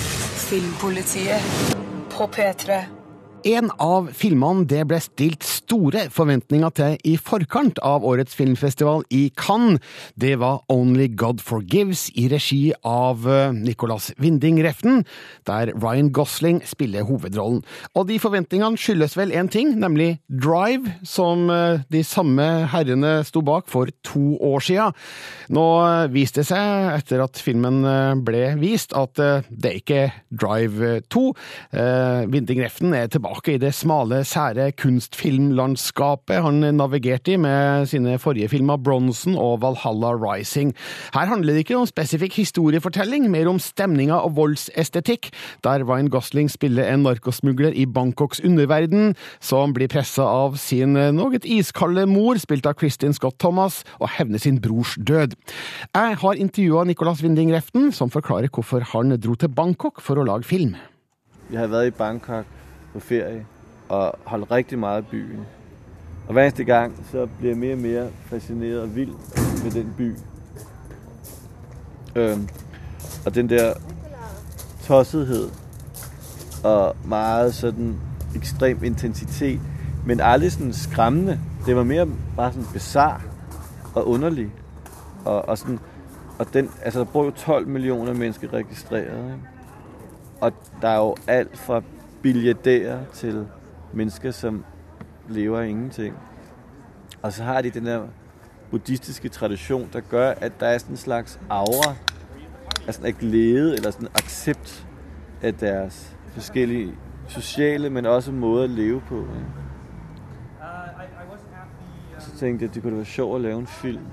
[0.48, 1.76] Filmpolitiet
[2.14, 3.01] på P3.
[3.42, 9.32] En av filmene det ble stilt store forventninger til i forkant av årets filmfestival i
[9.34, 9.82] Cannes,
[10.14, 15.02] det var Only God Forgives i regi av eh, Nicolas Winding Refn,
[15.50, 17.64] der Ryan Gosling spiller hovedrollen.
[17.98, 23.42] Og de forventningene skyldes vel én ting, nemlig Drive, som eh, de samme herrene sto
[23.42, 24.94] bak for to år siden.
[25.50, 27.82] Nå eh, viste det seg, etter at filmen
[28.22, 31.26] ble vist, at det ikke er Drive 2.
[32.32, 38.18] Winding Refn er tilbake tilbake i det smale, sære kunstfilmlandskapet han navigerte i med sine
[38.20, 40.74] forrige filmer Bronson og Valhalla Rising.
[41.14, 45.32] Her handler det ikke om spesifikk historiefortelling, mer om stemninga og voldsestetikk,
[45.64, 51.40] der Ryan Gosling spiller en narkosmugler i Bangkoks underverden, som blir pressa av sin noe
[51.44, 55.38] iskalde mor, spilt av Kristin Scott Thomas, og hevner sin brors død.
[55.96, 60.28] Jeg har intervjua Nicolas Winding Reften, som forklarer hvorfor han dro til Bangkok for å
[60.28, 60.76] lage film.
[61.52, 62.58] Jeg har vært i Bangkok
[62.94, 63.46] på ferie
[63.90, 65.46] og holdt rigtig meget af byen.
[66.28, 69.14] Og hver eneste gang, så bliver jeg mere og mere fascineret og vild
[69.64, 70.16] med den by.
[72.16, 72.50] Øhm,
[73.26, 73.74] og den der
[74.84, 75.50] tossethed
[76.64, 77.96] og meget sådan
[78.36, 79.60] ekstrem intensitet,
[80.06, 81.40] men aldrig sådan skræmmende.
[81.66, 83.22] Det var mere bare sådan bizarre
[83.96, 84.50] og underlig.
[85.26, 85.80] Og, og, sådan,
[86.40, 89.26] og den, altså der bor jo 12 millioner mennesker registreret.
[89.26, 89.40] Ikke?
[90.42, 91.82] Og der er jo alt fra
[92.22, 93.48] billiardærer til
[93.94, 94.66] mennesker, som
[95.30, 96.16] lever af ingenting.
[97.22, 98.08] Og så har de den der
[98.72, 101.96] buddhistiske tradition, der gør, at der er en slags aura
[102.88, 104.88] altså en glæde eller sådan en accept
[105.60, 106.96] deres forskellige
[107.28, 109.28] sociale, men også måder at leve på.
[112.20, 114.06] Så tænkte jeg, at det kunne være sjovt at lave en film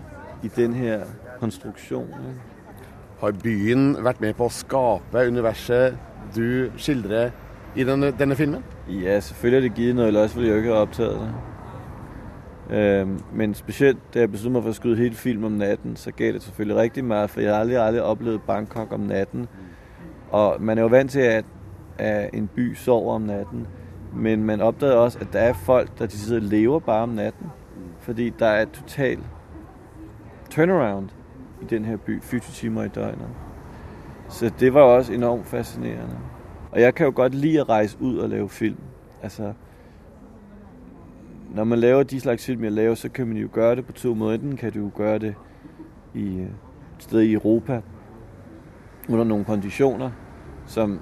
[0.43, 1.05] i den her
[1.41, 2.09] konstruktion.
[2.09, 2.41] Ikke?
[3.21, 5.99] Har byen vært med på å skape universet
[6.37, 7.31] du skildrer
[7.77, 8.65] i denne, denne filmen?
[8.89, 11.35] Ja, selvfølgelig har det givet noe, ellers ville jeg jo ikke ha opptaget det.
[13.33, 16.33] Men specielt da jeg besluttet meg for å skyte hele film om natten, så gav
[16.37, 17.29] det selvfølgelig riktig mye.
[17.29, 19.49] for jeg har aldri, aldri opplevd Bangkok om natten.
[20.31, 21.45] Og man er jo vant til, at,
[21.99, 23.67] at en by sover om natten,
[24.13, 27.47] men man oppdager også, at der er folk, der sitter sidder lever bare om natten.
[28.01, 29.19] Fordi der er total
[30.51, 31.09] turnaround
[31.63, 33.29] i den her by, 40 timer i døgnet.
[34.29, 36.19] Så det var også enormt fascinerende.
[36.79, 38.77] Og jeg kan jo godt lide at rejse ud og lave film.
[39.23, 39.53] Altså,
[41.55, 43.93] når man laver de slags film, jeg laver, så kan man jo gøre det på
[43.93, 44.35] to måder.
[44.35, 45.35] Enten kan du jo gøre det
[46.15, 46.53] i et
[46.99, 47.83] sted i Europa,
[49.09, 50.11] under nogle konditioner,
[50.67, 51.01] som,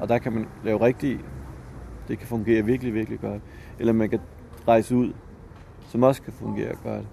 [0.00, 1.20] og der kan man lave rigtig,
[2.08, 3.42] det kan fungere virkelig, virkelig godt.
[3.78, 4.20] Eller man kan
[4.68, 5.12] rejse ud,
[5.80, 7.06] som også kan fungere godt.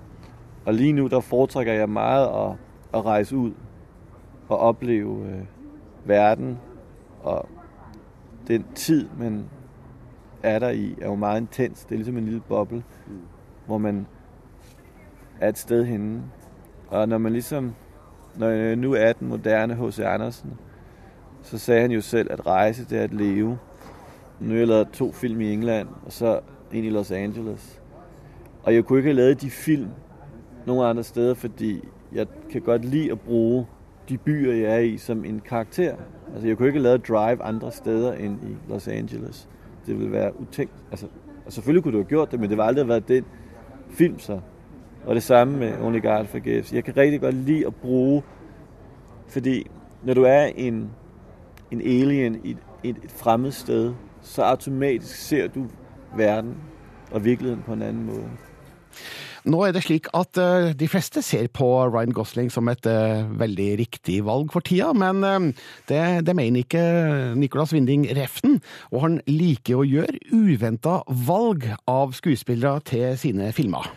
[0.66, 2.58] Og lige nu, der foretrækker jeg meget at,
[2.94, 3.52] at rejse ud
[4.50, 5.46] og opleve øh,
[6.06, 6.60] verden
[7.24, 7.50] og
[8.48, 9.46] den tid, man
[10.44, 11.84] er der i, er jo meget intens.
[11.84, 13.20] Det er ligesom en lille boble, mm.
[13.66, 14.08] hvor man
[15.40, 16.24] er et sted henne.
[16.88, 17.76] Og når man ligesom,
[18.36, 20.00] når jeg nu er den moderne H.C.
[20.00, 20.54] Andersen,
[21.42, 23.60] så sagde han jo selv, at rejse, det er at leve.
[24.40, 26.40] Nu har jeg lavet to film i England, og så
[26.72, 27.82] en i Los Angeles.
[28.64, 29.90] Og jeg kunne ikke have lavet de film
[30.66, 31.84] nogen andre steder, fordi
[32.14, 33.66] jeg kan godt lide at bruge
[34.10, 35.96] de byer, jeg er i, som en karakter.
[36.34, 39.50] Altså, jeg kunne ikke lave Drive andre steder end i Los Angeles.
[39.86, 40.74] Det ville være utænkt.
[40.92, 41.08] Altså,
[41.46, 43.26] og selvfølgelig kunne du have gjort det, men det var aldrig været den
[43.90, 44.40] film så.
[45.06, 46.74] Og det samme med Only God Forgives.
[46.74, 48.24] Jeg kan rigtig godt lide at bruge,
[49.28, 49.68] fordi
[50.04, 50.90] når du er en,
[51.72, 55.66] en alien i et, et fremmed sted, så automatisk ser du
[56.16, 56.56] verden
[57.12, 58.30] og virkeligheden på en anden måde.
[59.48, 63.24] Nå er det slik at uh, de fleste ser på Ryan Gosling som et uh,
[63.40, 66.82] veldig riktig valg for tida, men uh, det, det mener ikke
[67.40, 68.58] Nicolas Winding Refn,
[68.92, 73.88] og han liker å gjøre uventa valg av skuespillere til sine filmer.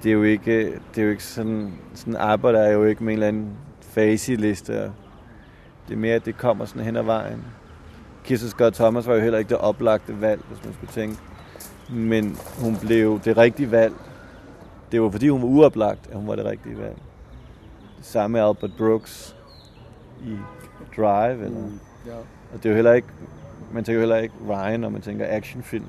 [0.00, 0.58] Det er jo ikke,
[0.94, 1.58] det er jo ikke sånn,
[1.94, 4.86] sånn arbejde er jo ikke med en eller annen facitliste.
[5.86, 7.44] Det er mer at det kommer sånn hen ad veien.
[8.24, 11.39] Kirsten Scott Thomas var jo heller ikke det opplagte valg, hvis man skulle tænke.
[11.92, 13.94] Men hun blev det rigtige valg.
[14.92, 16.96] Det var fordi hun var uoplagt, at hun var det rigtige valg.
[17.98, 19.36] Det samme med Albert Brooks
[20.24, 20.36] i
[20.96, 21.44] Drive.
[21.44, 22.16] Eller, Mm, ja.
[22.52, 23.08] Og det er jo heller ikke,
[23.72, 25.84] man tænker jo heller ikke Ryan, når man tænker actionfilm.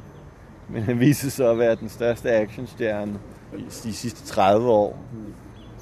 [0.70, 3.20] Men han viser sig at være den største actionstjerne
[3.58, 4.98] i de sidste 30 år.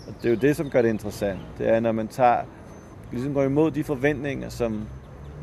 [0.08, 1.40] Og det er jo det, som gør det interessant.
[1.58, 2.38] Det er, når man tager,
[3.12, 4.82] ligesom går imod de forventninger, som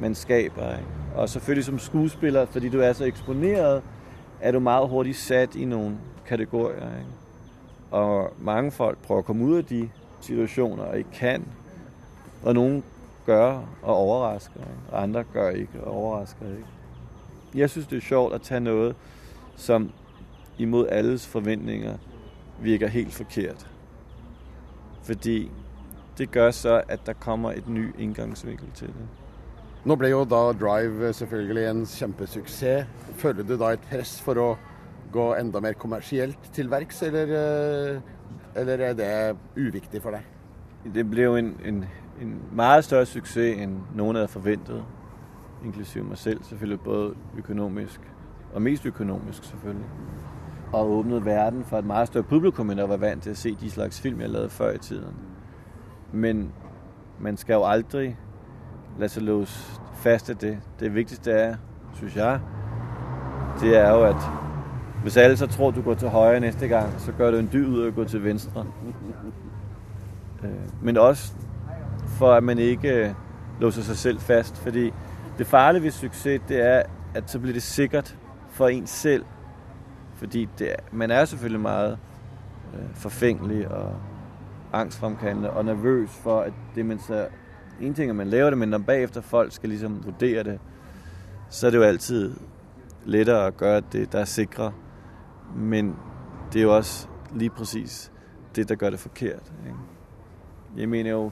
[0.00, 0.70] man skaber.
[0.70, 0.84] Ikke?
[1.14, 3.82] Og selvfølgelig som skuespiller, fordi du er så eksponeret,
[4.40, 6.98] er du meget hurtigt sat i nogle kategorier.
[6.98, 7.10] Ikke?
[7.90, 11.44] Og mange folk prøver at komme ud af de situationer, og ikke kan.
[12.42, 12.84] Og nogen
[13.26, 14.92] gør og overrasker, ikke?
[14.92, 16.66] og andre gør ikke og overrasker ikke.
[17.54, 18.96] Jeg synes, det er sjovt at tage noget,
[19.56, 19.90] som
[20.58, 21.98] imod alles forventninger
[22.60, 23.70] virker helt forkert.
[25.02, 25.50] Fordi
[26.18, 29.08] det gør så, at der kommer et ny indgangsvinkel til det.
[29.86, 32.86] Nå ble jo da Drive selvfølgelig en kjempesuksess.
[33.20, 34.46] Føler du da et press for å
[35.14, 38.00] gå enda mer kommersielt til verks, eller, eh,
[38.58, 40.24] eller er det uviktig for deg?
[40.94, 41.84] Det blev en, en,
[42.20, 44.82] en meget større suksess enn noen hadde forventet.
[45.64, 48.00] Inklusive meg selv selvfølgelig, både økonomisk
[48.54, 49.88] og mest økonomisk selvfølgelig.
[50.72, 53.54] Og åpnet verden for et meget større publikum, enn jeg var vant til å se
[53.54, 55.14] de slags film, jeg lavede før i tiden.
[56.12, 56.48] Men
[57.20, 58.16] man skal jo aldrig
[58.98, 60.58] lade sig låse fast af det.
[60.80, 61.56] Det vigtigste er,
[61.94, 62.40] synes jeg,
[63.60, 64.16] det er jo, at
[65.02, 67.66] hvis alle så tror, du går til højre næste gang, så gør du en dyd
[67.66, 68.66] ud af at gå til venstre.
[70.44, 70.50] Øh,
[70.82, 71.32] Men også
[72.06, 73.10] for, at man ikke øh,
[73.60, 74.56] låser sig selv fast.
[74.58, 74.92] Fordi
[75.38, 76.82] det farlige ved succes, det er,
[77.14, 78.16] at så bliver det sikkert
[78.50, 79.24] for en selv.
[80.14, 81.98] Fordi det, er- man er selvfølgelig meget
[82.74, 83.92] øh, forfængelig og
[84.72, 87.26] angstfremkaldende og nervøs for, at det man så...
[87.80, 90.58] En ting at man laver det, men når bagefter folk skal ligesom vurdere det,
[91.50, 92.34] så er det jo altid
[93.04, 94.72] lettere at gøre det, der er sikre.
[95.56, 95.96] Men
[96.52, 98.12] det er jo også lige præcis
[98.56, 99.52] det, der gør det forkert.
[99.66, 99.78] Ikke?
[100.76, 101.30] Jeg mener jo,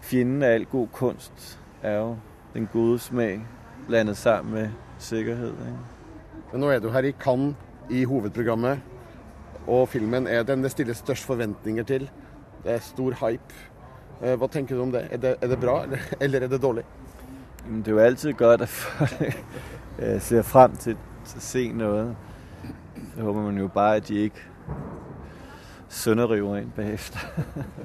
[0.00, 2.16] fjenden af al god kunst er jo
[2.54, 3.46] den gode smag
[3.86, 5.50] blandet sammen med sikkerhed.
[5.50, 5.78] Ikke?
[6.52, 7.54] Men nå er du her i Cannes
[7.90, 8.80] i hovedprogrammet,
[9.66, 12.10] og filmen er den det stilles størst forventninger til.
[12.64, 13.54] Det er stor hype.
[14.22, 15.04] Eh, Hva tenker du om det?
[15.12, 15.82] Er det, er det bra,
[16.20, 16.84] eller, er det dårlig?
[17.68, 19.22] Det er jo alltid godt, at folk
[19.98, 22.04] øh, ser frem til, å se noe.
[23.14, 24.46] Så håper man jo bare, at de ikke
[25.88, 27.20] sønderriver en bagefter.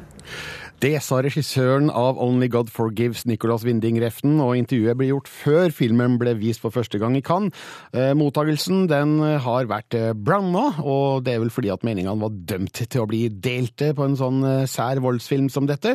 [0.83, 5.71] Det sa regissøren av Only God Forgives, Nicolas Winding Reften, og intervjuet ble gjort før
[5.71, 7.55] filmen ble vist for første gang i Cannes.
[7.95, 9.13] Eh, mottagelsen den
[9.45, 13.07] har vært eh, blanda, og det er vel fordi at meningene var dømt til å
[13.07, 15.93] bli delte på en sånn eh, sær voldsfilm som dette.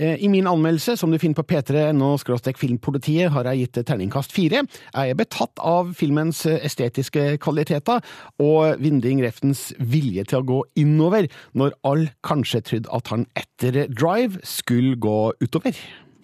[0.00, 2.14] Eh, I min anmeldelse, som du finner på p3.no
[2.56, 4.64] filmpolitiet, har jeg gitt terningkast fire.
[4.64, 8.00] Jeg er betatt av filmens eh, estetiske kvaliteter
[8.40, 13.82] og Winding Reftens vilje til å gå innover, når alle kanskje trodde at han etter
[13.92, 15.76] Drive skulle gå utover.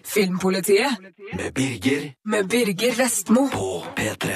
[0.05, 0.97] Filmpolitiet
[1.35, 3.49] Med Birger med Birger Vestmo.
[3.53, 4.31] på P3.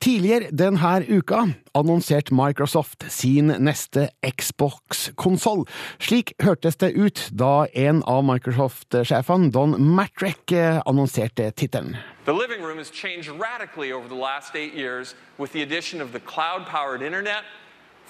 [0.00, 1.40] Tidligere denne uka
[1.74, 5.66] annonserte Microsoft sin neste Xbox-konsoll.
[6.00, 10.52] Slik hørtes det ut da en av Microsoft-sjefene, Don Matrick,
[10.86, 11.96] annonserte tittelen.
[12.24, 16.08] The living room has changed radically over the last eight years with the addition of
[16.12, 17.44] the cloud powered internet,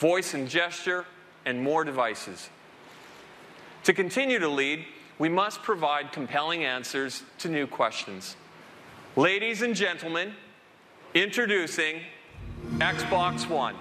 [0.01, 1.05] voice and gesture,
[1.47, 2.51] and more devices.
[3.85, 4.85] To continue to lead,
[5.19, 8.37] we must provide compelling answers to new questions.
[9.17, 10.35] Ladies and gentlemen,
[11.15, 12.01] introducing
[12.79, 13.75] Xbox One.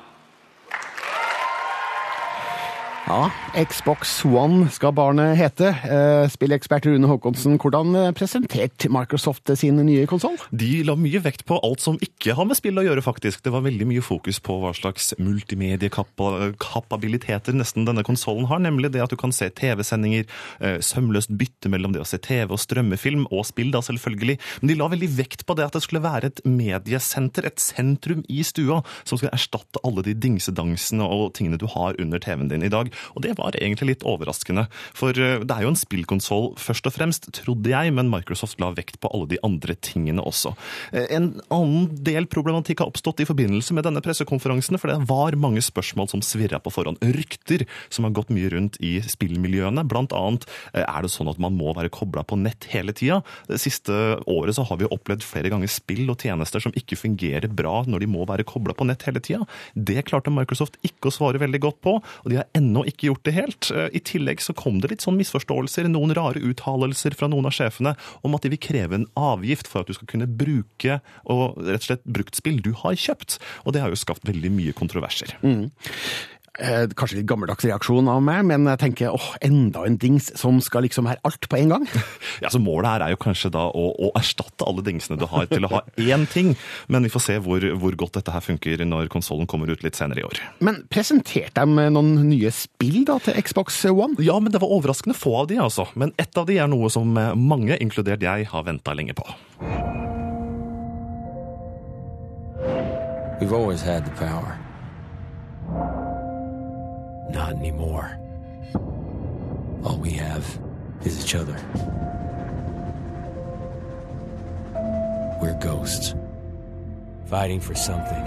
[3.10, 5.70] Ja, Xbox One skal barnet hete.
[5.74, 10.38] Eh, Spillekspert Rune Håkonsen, hvordan eh, presenterte Microsoft sin nye konsoll?
[10.54, 13.44] De la mye vekt på alt som ikke har med spill å gjøre, faktisk.
[13.44, 19.02] Det var veldig mye fokus på hva slags multimediekapabiliteter nesten denne konsollen har, nemlig det
[19.04, 20.24] at du kan se TV-sendinger,
[20.62, 24.38] eh, sømløst bytte mellom det å se TV og strømmefilm, og spill da selvfølgelig.
[24.62, 28.22] Men de la veldig vekt på det at det skulle være et mediesenter, et sentrum
[28.30, 32.70] i stua, som skal erstatte alle de dingsedangsene og tingene du har under TV-en din
[32.70, 32.91] i dag.
[33.16, 34.68] Og det var egentlig litt overraskende.
[34.98, 38.72] For eh, det er jo en spillkonsoll først og fremst, trodde jeg, men Microsoft la
[38.76, 40.54] vekt på alle de andre tingene også.
[40.94, 45.38] Eh, En annen del problematikk har oppstått i forbindelse med denne pressekonferansen, for det var
[45.40, 47.02] mange spørsmål som svirra på forhånd.
[47.02, 49.86] Rykter som har gått mye rundt i spillmiljøene.
[49.90, 53.22] Blant annet eh, er det sånn at man må være kobla på nett hele tida.
[53.50, 53.94] Det siste
[54.30, 58.04] året så har vi opplevd flere ganger spill og tjenester som ikke fungerer bra når
[58.04, 59.46] de må være kobla på nett hele tida.
[59.76, 63.26] Det klarte Microsoft ikke å svare veldig godt på, og de har ennå ikke gjort
[63.28, 63.70] det helt.
[63.74, 67.56] Eh, I tillegg så kom det litt sånn misforståelser, noen rare uttalelser fra noen av
[67.56, 71.60] sjefene om at de vil kreve en avgift for at du skal kunne bruke og
[71.62, 73.40] rett og slett bruktspill du har kjøpt.
[73.66, 75.36] Og det har jo skapt veldig mye kontroverser.
[75.46, 75.72] Mm.
[76.60, 80.58] Eh, Kanskje litt gammeldags reaksjon av meg, men jeg tenker åh, enda en dings som
[80.60, 81.86] skal liksom være alt på en gang.
[82.42, 85.46] Ja, så Målet her er jo kanskje da å, å erstatte alle dingsene du har,
[85.52, 86.56] til å ha én ting.
[86.92, 90.00] Men vi får se hvor, hvor godt dette her funker når konsollen kommer ut litt
[90.00, 90.42] senere i år.
[90.66, 94.18] Men presenterte de noen nye spill da til Xbox One?
[94.26, 95.86] Ja, men det var overraskende få av de, altså.
[95.94, 99.28] Men ett av de er noe som eh, mange, inkludert jeg, har venta lenge på.
[103.40, 104.58] We've always had the power.
[107.32, 108.18] Not anymore.
[109.86, 110.60] All we have
[111.06, 111.56] is each other.
[115.42, 116.14] We're ghosts,
[117.28, 118.24] fighting for something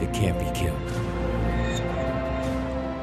[0.00, 0.80] that can't be killed.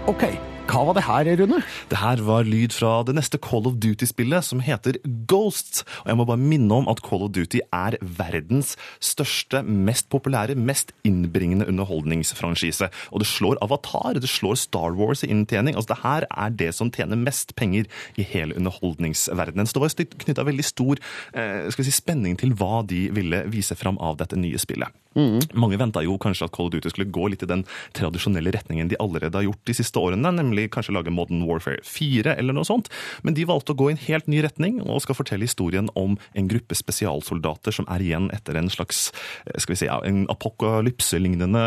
[0.08, 1.62] Ok, hva var det her, Rune?
[1.88, 4.98] Det her var lyd fra det neste Call of Duty-spillet, som heter
[5.30, 5.86] Ghosts.
[6.04, 10.58] Og jeg må bare minne om at Call of Duty er verdens største, mest populære,
[10.60, 12.92] mest innbringende underholdningsfranchise.
[13.12, 15.78] Og det slår Avatar, det slår Star Wars i inntjening.
[15.78, 17.88] Altså, det her er det som tjener mest penger
[18.20, 19.68] i hele underholdningsverdenen.
[19.68, 21.00] Så det var knytta veldig stor
[21.32, 24.92] eh, si, spenning til hva de ville vise fram av dette nye spillet.
[25.18, 25.40] Mm.
[25.58, 27.66] Mange venta jo kanskje at Call of Duty skulle gå litt i den
[27.98, 32.36] tradisjonelle retningen de allerede har gjort de siste årene, nemlig kanskje lage Modern Warfare 4
[32.38, 32.92] eller noe sånt.
[33.26, 36.18] Men de valgte å gå i en helt ny retning og skal fortelle historien om
[36.38, 39.08] en gruppe spesialsoldater som er igjen etter en slags
[39.48, 41.64] eh, skal vi si, en apokalypselignende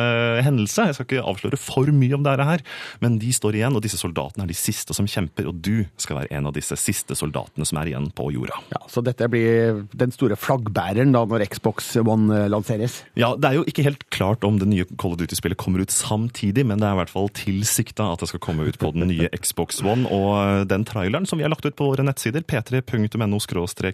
[0.47, 0.89] hendelse.
[0.91, 2.65] Jeg skal ikke avsløre for mye om dette her,
[3.03, 6.23] men de står igjen, og disse soldatene er de siste som kjemper, og du skal
[6.23, 8.61] være en av disse siste soldatene som er igjen på jorda.
[8.73, 13.01] Ja, Så dette blir den store flaggbæreren da når Xbox One eh, lanseres?
[13.19, 15.93] Ja, Det er jo ikke helt klart om det nye Call of Duty-spillet kommer ut
[15.95, 19.07] samtidig, men det er i hvert fall tilsikta at det skal komme ut på den
[19.09, 20.05] nye Xbox One.
[20.13, 23.41] Og den traileren som vi har lagt ut på våre nettsider, p3.no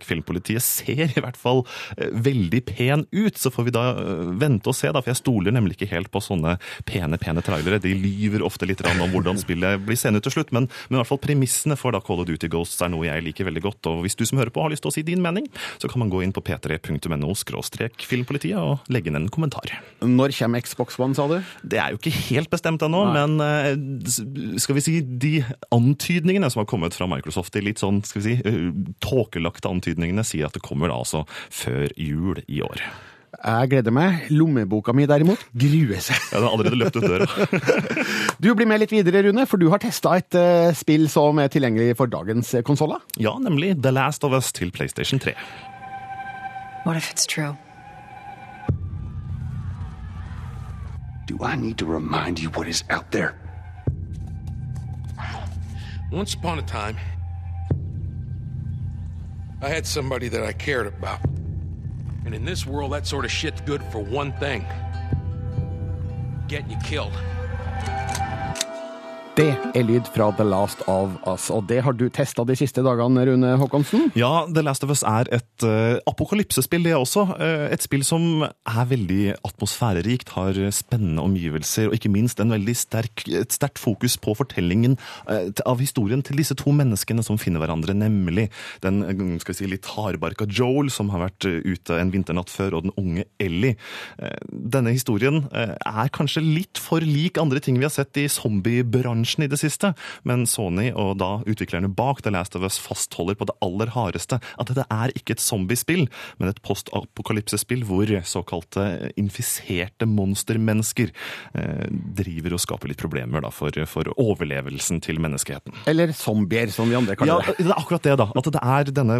[0.07, 1.62] filmpolitiet, ser i hvert fall
[1.97, 3.38] eh, veldig pen ut.
[3.38, 6.11] Så får vi da eh, vente og se, da, for jeg stoler nemlig ikke helt
[6.11, 6.57] på sånne
[6.88, 7.78] pene, pene trailere.
[7.82, 11.12] De lyver ofte litt om hvordan spillet blir seende til slutt, men, men i hvert
[11.12, 13.92] fall premissene for da Call of Duty Ghosts er noe jeg liker veldig godt.
[13.92, 15.47] Og hvis du som hører på har lyst til å si din mening,
[15.78, 17.34] så kan man gå inn på p3.no
[18.07, 19.36] filmpolitiet og legge inn en kommentar.
[19.37, 21.39] Når kommer Xbox One, sa du?
[21.62, 23.72] Det er jo ikke helt bestemt ennå, men eh,
[24.62, 25.34] skal vi si de
[25.74, 28.70] antydningene som har kommet fra Microsoft, de litt sånn skal vi si, eh,
[29.05, 32.82] tåkelagte antydningene, sier at det kommer da altså før jul i år.
[33.37, 34.30] Jeg gleder meg.
[34.32, 36.16] Lommeboka mi derimot gruer seg.
[36.32, 37.26] Ja, Den har allerede løpt ut døra.
[38.43, 41.53] du blir med litt videre, Rune, for du har testa et uh, spill som er
[41.53, 43.05] tilgjengelig for dagens konsoller.
[43.20, 45.37] Ja, nemlig The Last of Us til PlayStation 3.
[46.87, 47.57] What if it's true?
[51.27, 53.37] Do I need to remind you what is out there?
[56.12, 56.97] Once upon a time,
[59.61, 61.20] I had somebody that I cared about.
[62.24, 64.64] And in this world, that sort of shit's good for one thing
[66.49, 67.12] getting you killed.
[69.37, 72.80] Det er lyd fra The Last of Us, og det har du testa de siste
[72.80, 74.07] dagene, Rune Håkonsen?
[74.16, 77.26] Ja, The Last of Us er et uh, apokalypsespill, det også.
[77.37, 82.41] Uh, et spill som er veldig atmosfærerikt, har spennende omgivelser, og ikke minst
[82.80, 84.97] sterk, et sterkt fokus på fortellingen
[85.28, 88.49] uh, av historien til disse to menneskene som finner hverandre, nemlig
[88.80, 89.05] den
[89.45, 93.76] si, litt hardbarka Joel, som har vært ute en vinternatt før, og den unge Ellie.
[94.49, 99.45] Denne historien er kanskje litt for lik andre ting vi har sett i zombiebransjen attention
[99.45, 99.93] i det siste,
[100.27, 104.39] men Sony og da utviklerne bak The Last of Us fastholder på det aller hardeste
[104.59, 106.07] at dette er ikke et zombiespill,
[106.39, 111.11] men et postapokalypsespill hvor såkalte infiserte monstermennesker
[111.59, 115.74] eh, driver og skaper litt problemer da, for, for overlevelsen til menneskeheten.
[115.91, 117.66] Eller zombier, som vi andre Ja, kaller det.
[117.66, 118.29] det er akkurat det, da.
[118.37, 119.16] At det er denne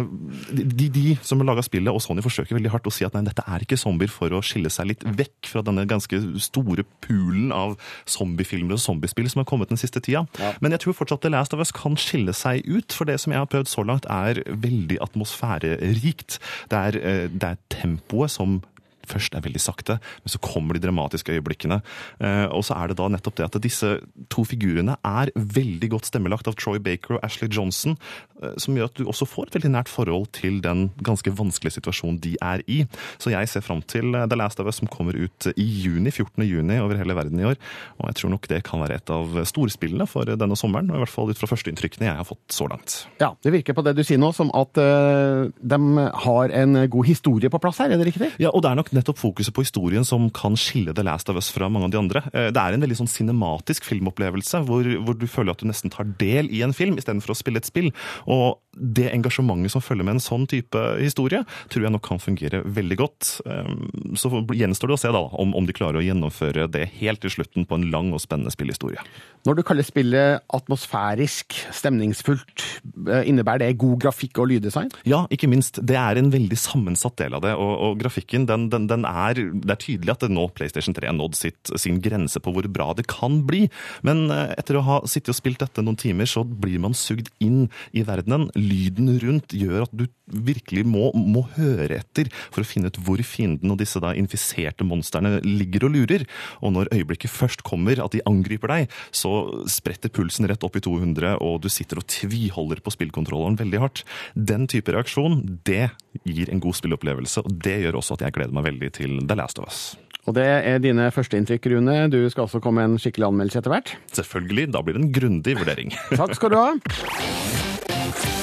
[0.77, 3.43] De, de som laga spillet, og Sony forsøker veldig hardt å si at nei, dette
[3.47, 7.75] er ikke zombier for å skille seg litt vekk fra denne ganske store pulen av
[8.09, 10.25] zombiefilmer og zombiespill som har kommet den siste tida.
[10.61, 13.33] Men jeg tror fortsatt The Last of Us kan skille seg ut, for det som
[13.33, 16.39] jeg har prøvd så langt, er veldig atmosfærerikt.
[16.71, 18.61] Det er, eh, det er tempoet som
[19.07, 21.79] først er veldig sakte, men så kommer de dramatiske øyeblikkene.
[22.19, 23.93] Eh, og så er det da nettopp det at disse
[24.33, 27.97] to figurene er veldig godt stemmelagt av Troy Baker og Ashley Johnson,
[28.41, 31.77] eh, som gjør at du også får et veldig nært forhold til den ganske vanskelige
[31.79, 32.83] situasjonen de er i.
[33.21, 36.11] Så jeg ser fram til eh, The Last of Us som kommer ut i juni,
[36.11, 36.43] 14.
[36.45, 37.57] juni over hele verden i år.
[38.01, 41.03] Og jeg tror nok det kan være et av storspillene for denne sommeren, og i
[41.05, 42.99] hvert fall ut fra førsteinntrykkene jeg har fått så langt.
[43.21, 45.79] Ja, Det virker på det du sier nå som at de
[46.27, 48.29] har en god historie på plass her, er det riktig?
[48.41, 51.39] Ja, og det er nok nettopp fokuset på historien som kan skille The Last of
[51.39, 52.23] Us fra mange av de andre.
[52.33, 55.93] Eh, Det er en veldig sånn cinematisk filmopplevelse, hvor, hvor du føler at du nesten
[55.93, 57.91] tar del i en film istedenfor å spille et spill.
[58.27, 62.63] Og det engasjementet som følger med en sånn type historie, tror jeg nok kan fungere
[62.63, 63.31] veldig godt.
[63.45, 63.73] Eh,
[64.17, 67.33] Så gjenstår det å se da om, om de klarer å gjennomføre det helt til
[67.33, 69.01] slutten på en lang og spennende spillhistorie.
[69.47, 72.63] Når du kaller spillet atmosfærisk, stemningsfullt,
[73.07, 74.89] eh, innebærer det god grafikk og lyddesign?
[75.07, 75.79] Ja, ikke minst.
[75.85, 77.53] Det er en veldig sammensatt del av det.
[77.55, 81.09] Og, og grafikken, den, den, den er Det er tydelig at det nå PlayStation 3
[81.11, 83.65] har nådd sitt, sin grense på hvor bra det kan bli.
[84.07, 87.29] Men eh, etter å ha sittet og spilt dette noen timer, så blir man sugd
[87.43, 88.49] inn i verdenen.
[88.67, 93.21] Lyden rundt gjør at du virkelig må, må høre etter for å finne ut hvor
[93.25, 96.25] fienden og disse da infiserte monstrene ligger og lurer.
[96.61, 99.33] Og når øyeblikket først kommer, at de angriper deg, så
[99.71, 104.03] spretter pulsen rett opp i 200, og du sitter og tviholder på spillkontrolleren veldig hardt.
[104.35, 105.87] Den type reaksjon, det
[106.27, 109.39] gir en god spillopplevelse, og det gjør også at jeg gleder meg veldig til The
[109.39, 109.81] Last of Us.
[110.27, 111.95] Og det er dine førsteinntrykk, Rune.
[112.11, 113.93] Du skal også komme med en skikkelig anmeldelse etter hvert.
[114.17, 115.95] Selvfølgelig, da blir det en grundig vurdering.
[116.11, 118.33] Takk skal du ha.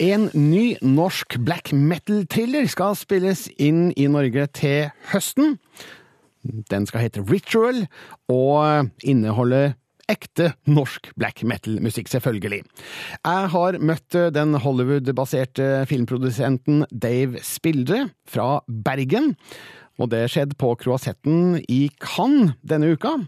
[0.00, 0.06] P3.
[0.08, 5.58] En ny norsk black metal-thriller skal spilles inn i Norge til høsten.
[6.70, 7.84] Den skal hete Ritual,
[8.28, 9.74] og inneholde
[10.10, 12.64] ekte norsk black metal-musikk, selvfølgelig.
[13.24, 19.36] Jeg har møtt den Hollywood-baserte filmprodusenten Dave Spildre fra Bergen,
[20.00, 23.18] og det skjedde på Croisetten i Cannes denne uka,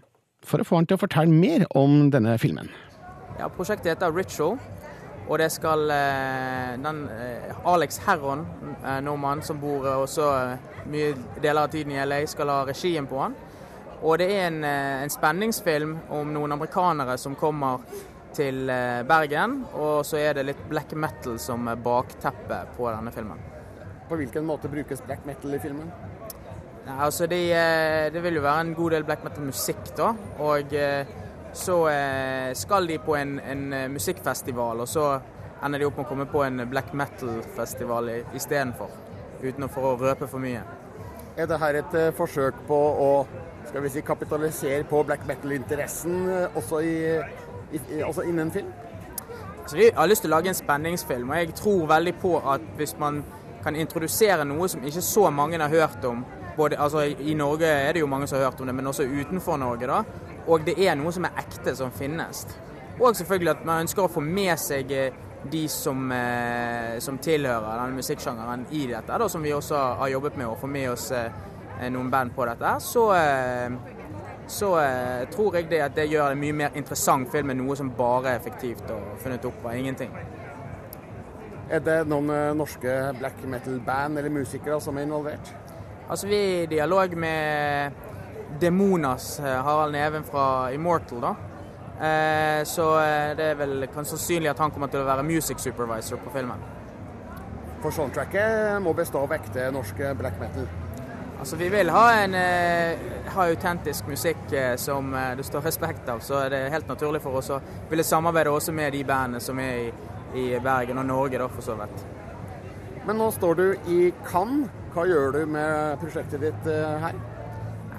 [0.42, 2.72] for å få han til å fortelle mer om denne filmen.
[3.38, 4.56] Ja, Prosjektet heter Ritual,
[5.32, 8.42] og det skal eh, den, eh, Alex Herron,
[8.84, 10.26] eh, nordmann som bor også
[10.92, 13.36] mye deler av tiden i LA, skal ha regien på han.
[14.02, 17.80] Og det er en, en spenningsfilm om noen amerikanere som kommer
[18.34, 18.66] til
[19.06, 23.40] Bergen, og så er det litt black metal som er bakteppe på denne filmen.
[24.08, 25.92] På hvilken måte brukes black metal i filmen?
[26.82, 27.44] Nei, altså det,
[28.12, 30.10] det vil jo være en god del black metal-musikk, da.
[30.42, 30.74] Og
[31.52, 35.06] så eh, skal de på en, en eh, musikkfestival, og så
[35.62, 38.88] ender de opp med å komme på en black metal-festival i- istedenfor.
[39.42, 40.62] Uten å få røpe for mye.
[41.36, 43.10] Er dette et eh, forsøk på å
[43.68, 46.26] skal vi si, kapitalisere på black metal-interessen
[46.58, 46.96] også, i,
[48.02, 48.72] altså innen film?
[49.66, 52.64] Så vi har lyst til å lage en spenningsfilm, og jeg tror veldig på at
[52.76, 53.22] hvis man
[53.62, 56.24] kan introdusere noe som ikke så mange har hørt om
[56.56, 59.06] både, altså I Norge er det jo mange som har hørt om det, men også
[59.06, 59.86] utenfor Norge.
[59.86, 60.02] da,
[60.46, 62.46] Og det er noe som er ekte, som finnes.
[63.00, 65.14] Og selvfølgelig at man ønsker å få med seg eh,
[65.52, 70.36] de som, eh, som tilhører denne musikksjangeren i dette, da, som vi også har jobbet
[70.38, 72.76] med å få med oss eh, noen band på dette.
[72.84, 73.08] Så,
[74.46, 74.68] så
[75.32, 78.36] tror jeg det at det gjør en mye mer interessant film enn noe som bare
[78.36, 80.12] er fiktivt og funnet opp av ingenting.
[81.72, 85.50] Er det noen norske black metal-band eller musikere som er involvert?
[86.06, 88.11] Altså, vi er i dialog med
[88.60, 91.34] Demonas, eh, Harald Neven fra Immortal, da.
[92.02, 95.60] Eh, så eh, det er vel kanskje sannsynlig at han kommer til å være music
[95.62, 96.62] supervisor på filmen.
[97.82, 100.66] For soundtracket må bestå av ekte norske black metal.
[101.38, 106.22] Altså, vi vil ha en eh, ha autentisk musikk eh, som det står respekt av,
[106.26, 109.58] så det er helt naturlig for oss å ville samarbeide også med de bandene som
[109.62, 109.92] er i,
[110.38, 112.02] i Bergen og Norge, da, for så vidt.
[113.06, 114.70] Men nå står du i Cannes.
[114.92, 116.66] Hva gjør du med prosjektet ditt
[117.00, 117.14] her?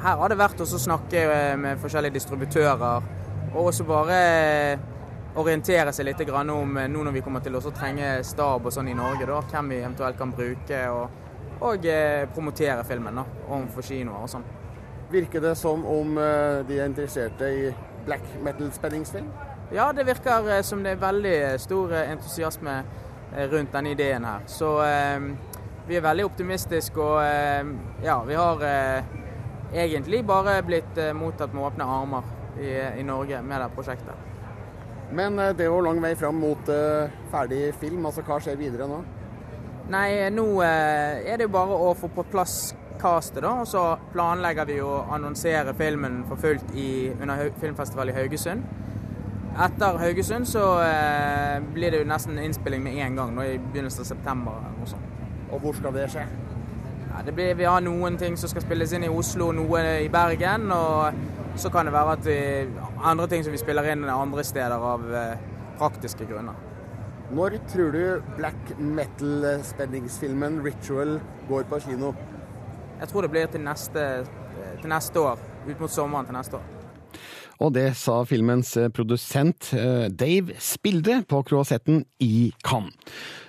[0.03, 3.05] Her har det vært å snakke eh, med forskjellige distributører,
[3.53, 4.81] og også bare eh,
[5.39, 8.89] orientere seg litt om eh, nå når vi kommer til å trenge stab og sånn
[8.91, 11.21] i Norge, da, hvem vi eventuelt kan bruke, og,
[11.63, 11.87] og
[12.35, 14.43] promotere filmen da, overfor kinoer og sånn.
[15.13, 16.19] Virker det som om
[16.67, 17.71] de er interesserte i
[18.03, 19.31] black metal-spenningsfilm?
[19.71, 22.81] Ja, det virker som det er veldig stor entusiasme
[23.53, 24.43] rundt denne ideen her.
[24.51, 25.31] Så eh,
[25.87, 27.71] vi er veldig optimistiske og eh,
[28.03, 29.13] ja, vi har eh,
[29.74, 32.69] egentlig bare blitt eh, mottatt med åpne armer i,
[32.99, 34.30] i Norge med det prosjektet.
[35.13, 38.05] Men eh, det er jo lang vei fram mot eh, ferdig film.
[38.05, 39.01] altså Hva skjer videre nå?
[39.93, 42.71] Nei, nå er det jo bare å få på plass
[43.01, 43.51] castet, da.
[43.65, 43.82] Og så
[44.13, 48.63] planlegger vi å annonsere filmen for fullt i, under filmfestival i Haugesund.
[49.59, 50.63] Etter Haugesund så
[51.76, 54.71] blir det jo nesten innspilling med en gang, nå i begynnelsen av september.
[54.71, 54.95] Og.
[55.51, 56.24] Og hvor skal det skje?
[57.14, 60.09] Ja, det blir, vi har noen ting som skal spilles inn i Oslo, noe i
[60.09, 60.66] Bergen.
[60.74, 62.38] Og så kan det være at vi,
[63.05, 65.43] andre ting som vi spiller inn andre steder av eh,
[65.78, 66.57] praktiske grunner.
[67.34, 72.16] Når tror du black metal-spenningsfilmen 'Ritual' går på kino?
[72.99, 74.26] Jeg tror det blir til neste,
[74.82, 75.38] til neste år.
[75.70, 76.66] Ut mot sommeren til neste år.
[77.61, 82.97] Og det sa filmens eh, produsent eh, Dave Spilde på Croisetten i Cannes.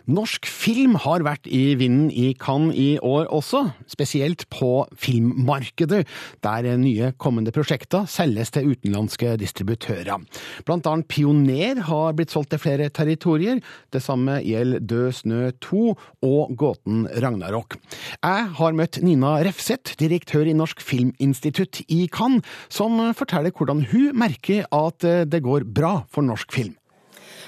[0.05, 6.03] Norsk film har vært i vinden i Cannes i år også, spesielt på filmmarkedet,
[6.45, 10.21] der nye kommende prosjekter selges til utenlandske distributører.
[10.69, 13.65] Blant annet Pioner har blitt solgt til flere territorier.
[13.89, 15.83] Det samme gjelder Død snø 2
[16.29, 17.81] og Gåten Ragnarok.
[18.21, 24.13] Jeg har møtt Nina Refseth, direktør i Norsk Filminstitutt i Cannes, som forteller hvordan hun
[24.21, 25.01] merker at
[25.33, 26.77] det går bra for norsk film.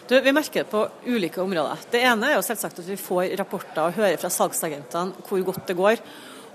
[0.07, 1.80] Du, vi merker det på ulike områder.
[1.90, 5.64] Det ene er jo selvsagt at vi får rapporter og hører fra salgsagentene hvor godt
[5.66, 6.02] det går.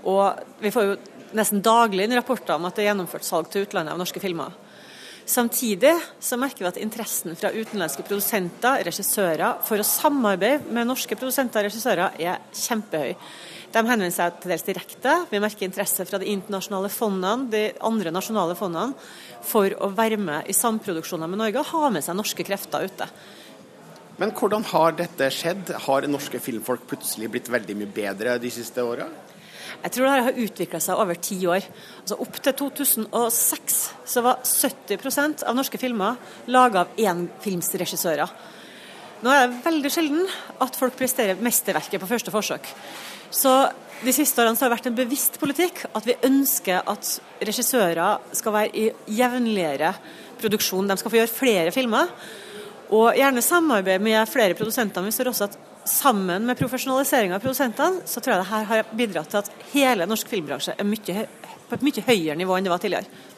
[0.08, 0.94] Og vi får jo
[1.36, 4.56] nesten daglig inn rapporter om at det er gjennomført salg til utlandet av norske filmer.
[5.28, 11.16] Samtidig så merker vi at interessen fra utenlandske produsenter, regissører, for å samarbeide med norske
[11.18, 13.12] produsenter og regissører er kjempehøy.
[13.72, 15.14] De henvender seg til dels direkte.
[15.30, 18.96] Vi merker interesse fra de internasjonale fondene, de andre nasjonale fondene,
[19.44, 23.08] for å være med i samproduksjoner med Norge og ha med seg norske krefter ute.
[24.22, 25.72] Men hvordan har dette skjedd?
[25.88, 29.08] Har norske filmfolk plutselig blitt veldig mye bedre de siste åra?
[29.82, 31.64] Jeg tror det har utvikla seg over ti år.
[32.04, 33.78] Altså Opp til 2006
[34.12, 36.20] så var 70% av norske filmer
[36.54, 38.36] laga av énfilmsregissører.
[39.26, 40.30] Nå er det veldig sjelden
[40.62, 42.70] at folk presterer mesterverket på første forsøk.
[43.34, 43.56] Så
[44.06, 47.10] de siste årene har det vært en bevisst politikk at vi ønsker at
[47.42, 48.86] regissører skal være i
[49.18, 49.96] jevnligere
[50.38, 50.86] produksjon.
[50.86, 52.14] De skal få gjøre flere filmer.
[52.92, 55.04] Og gjerne samarbeide med flere produsenter.
[55.06, 58.94] Vi ser også at sammen med profesjonalisering av produsentene, så tror jeg det her har
[58.96, 61.26] bidratt til at hele norsk filmbransje er mye,
[61.68, 63.28] på et mye høyere nivå enn det var tidligere.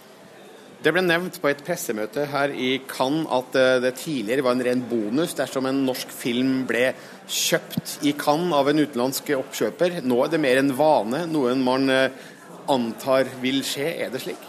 [0.84, 4.64] Det ble nevnt på et pressemøte her i Cannes at eh, det tidligere var en
[4.66, 6.90] ren bonus dersom en norsk film ble
[7.24, 10.02] kjøpt i Cannes av en utenlandsk oppkjøper.
[10.04, 12.26] Nå er det mer en vane, noe man eh,
[12.68, 13.94] antar vil skje.
[14.04, 14.44] Er det slik?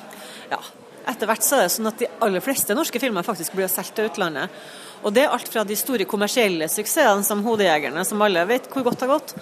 [0.52, 0.60] Ja.
[1.06, 3.96] Etter hvert så er det sånn at de aller fleste norske filmer faktisk blir solgt
[3.96, 4.52] til utlandet.
[5.06, 8.84] Og det er alt fra de store kommersielle suksessene som 'Hodejegerne', som alle vet hvor
[8.84, 9.36] godt har gått,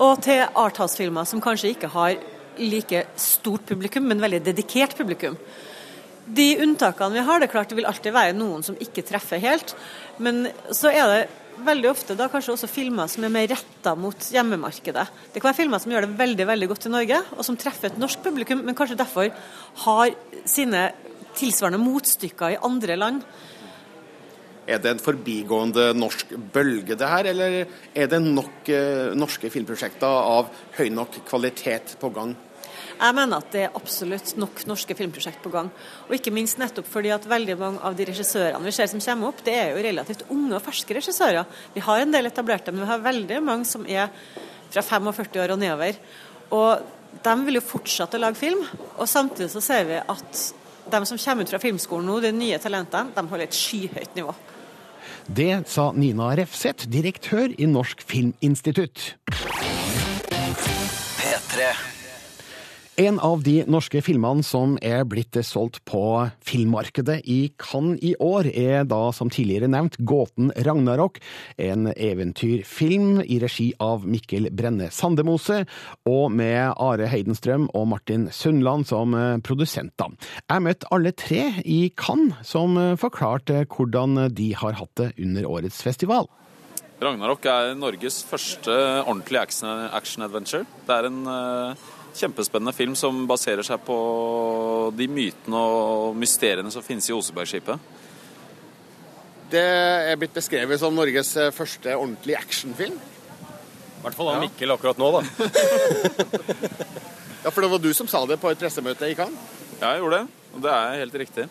[0.00, 2.16] og til arthouse-filmer som kanskje ikke har
[2.58, 5.36] like stort publikum, men veldig dedikert publikum.
[6.26, 9.42] De unntakene vi har, det er klart det vil alltid være noen som ikke treffer
[9.42, 9.74] helt,
[10.18, 11.22] men så er det
[11.64, 15.04] veldig ofte da kanskje også filmer som er mer retta mot hjemmemarkedet.
[15.32, 17.92] Det kan være filmer som gjør det veldig veldig godt i Norge, og som treffer
[17.92, 19.30] et norsk publikum, men kanskje derfor
[19.84, 20.14] har
[20.48, 20.88] sine
[21.36, 23.22] tilsvarende motstykker i andre land.
[24.64, 27.56] Er det en forbigående norsk bølge det her, eller
[27.92, 30.48] er det nok eh, norske filmprosjekter av
[30.78, 32.32] høy nok kvalitet på gang?
[32.94, 35.68] Jeg mener at det er absolutt nok norske filmprosjekt på gang.
[36.06, 39.32] Og ikke minst nettopp fordi at veldig mange av de regissørene vi ser som kommer
[39.32, 41.44] opp, det er jo relativt unge og ferske regissører.
[41.74, 44.12] Vi har en del etablerte, men vi har veldig mange som er
[44.70, 45.98] fra 45 år og nedover.
[46.54, 48.62] Og de vil jo fortsette å lage film,
[48.96, 50.44] og samtidig så ser vi at
[50.84, 54.34] de som kommer ut fra filmskolen nå, de nye talentene, de holder et skyhøyt nivå.
[55.26, 59.16] Det sa Nina Refseth, direktør i Norsk Filminstitutt.
[61.18, 61.93] P3.
[62.94, 66.00] En av de norske filmene som er blitt solgt på
[66.46, 71.18] filmmarkedet i Cannes i år, er da som tidligere nevnt Gåten Ragnarok,
[71.58, 75.64] en eventyrfilm i regi av Mikkel Brenne Sandemose,
[76.06, 80.14] og med Are Heidenstrøm og Martin Sundland som produsenter.
[80.46, 85.82] Jeg møtte alle tre i Cannes, som forklarte hvordan de har hatt det under årets
[85.82, 86.30] festival.
[87.02, 88.70] Ragnarok er Norges første
[89.02, 90.62] ordentlige action- action-adventure.
[90.86, 91.84] Det er en eh,
[92.14, 93.96] kjempespennende film som baserer seg på
[94.96, 97.92] de mytene og mysteriene som finnes i Osebergskipet.
[99.54, 99.64] Det
[100.10, 102.96] er blitt beskrevet som Norges eh, første ordentlige actionfilm.
[102.96, 105.22] I hvert fall av Mikkel akkurat nå, da.
[107.44, 109.36] Ja, for det var du som sa det på et pressemøte i Cannes?
[109.76, 110.44] Ja, jeg gjorde det.
[110.56, 111.44] Og det er helt riktig.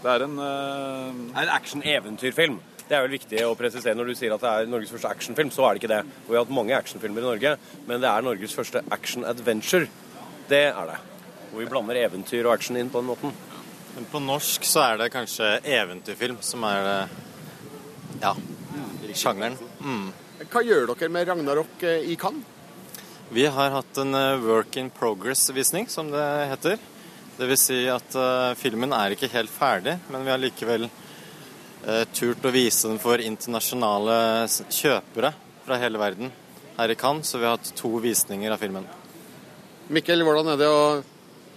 [0.00, 1.08] Det er en uh...
[1.34, 2.60] er en action-eventyrfilm.
[2.86, 5.50] Det er vel viktig å presisere når du sier at det er Norges første actionfilm.
[5.50, 6.04] Så er det ikke det.
[6.22, 7.56] Og vi har hatt mange actionfilmer i Norge,
[7.88, 9.90] men det er Norges første action-adventure.
[10.50, 10.98] Det er det.
[11.50, 13.34] Hvor vi blander eventyr og action inn på den måten.
[13.94, 17.10] Men på norsk så er det kanskje eventyrfilm som er
[18.20, 18.34] ja,
[19.14, 19.58] sjangeren.
[19.80, 20.08] Mm.
[20.50, 22.56] Hva gjør dere med Ragnarok eh, i Cannes?
[23.30, 26.80] Vi har hatt en eh, work in progress-visning, som det heter.
[27.36, 32.02] Det vil si at uh, filmen er ikke helt ferdig, men vi har likevel uh,
[32.12, 35.30] turt å vise den for internasjonale kjøpere
[35.64, 36.34] fra hele verden
[36.76, 38.84] her i Cannes, så vi har hatt to visninger av filmen.
[39.90, 41.00] Mikkel, hvordan er det å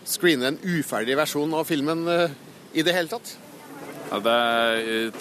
[0.10, 2.32] screene en uferdig versjon av filmen uh,
[2.74, 3.36] i det hele tatt?
[4.10, 4.38] Ja, det,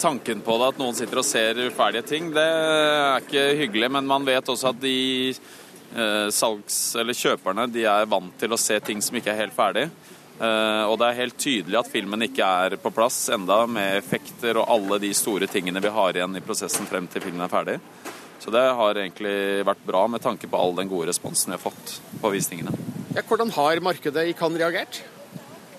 [0.01, 3.91] tanken på det, at noen sitter og ser uferdige ting, det er ikke hyggelig.
[3.93, 4.97] Men man vet også at de
[5.29, 9.55] eh, salgs- eller kjøperne de er vant til å se ting som ikke er helt
[9.57, 9.87] ferdig.
[10.37, 14.61] Eh, og det er helt tydelig at filmen ikke er på plass enda med effekter
[14.61, 17.79] og alle de store tingene vi har igjen i prosessen frem til filmen er ferdig.
[18.43, 21.63] Så det har egentlig vært bra med tanke på all den gode responsen vi har
[21.63, 22.73] fått på visningene.
[23.15, 24.99] Ja, hvordan har markedet i Cannes reagert?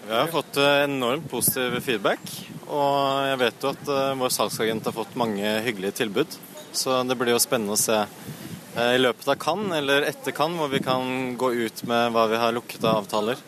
[0.06, 2.24] Vi har fått eh, enormt positiv feedback.
[2.64, 6.38] Og jeg vet jo at uh, vår salgsagent har fått mange hyggelige tilbud.
[6.72, 10.56] Så det blir jo spennende å se uh, i løpet av Cannes, eller etter Cannes,
[10.62, 13.44] hvor vi kan gå ut med hva vi har lukket av avtaler.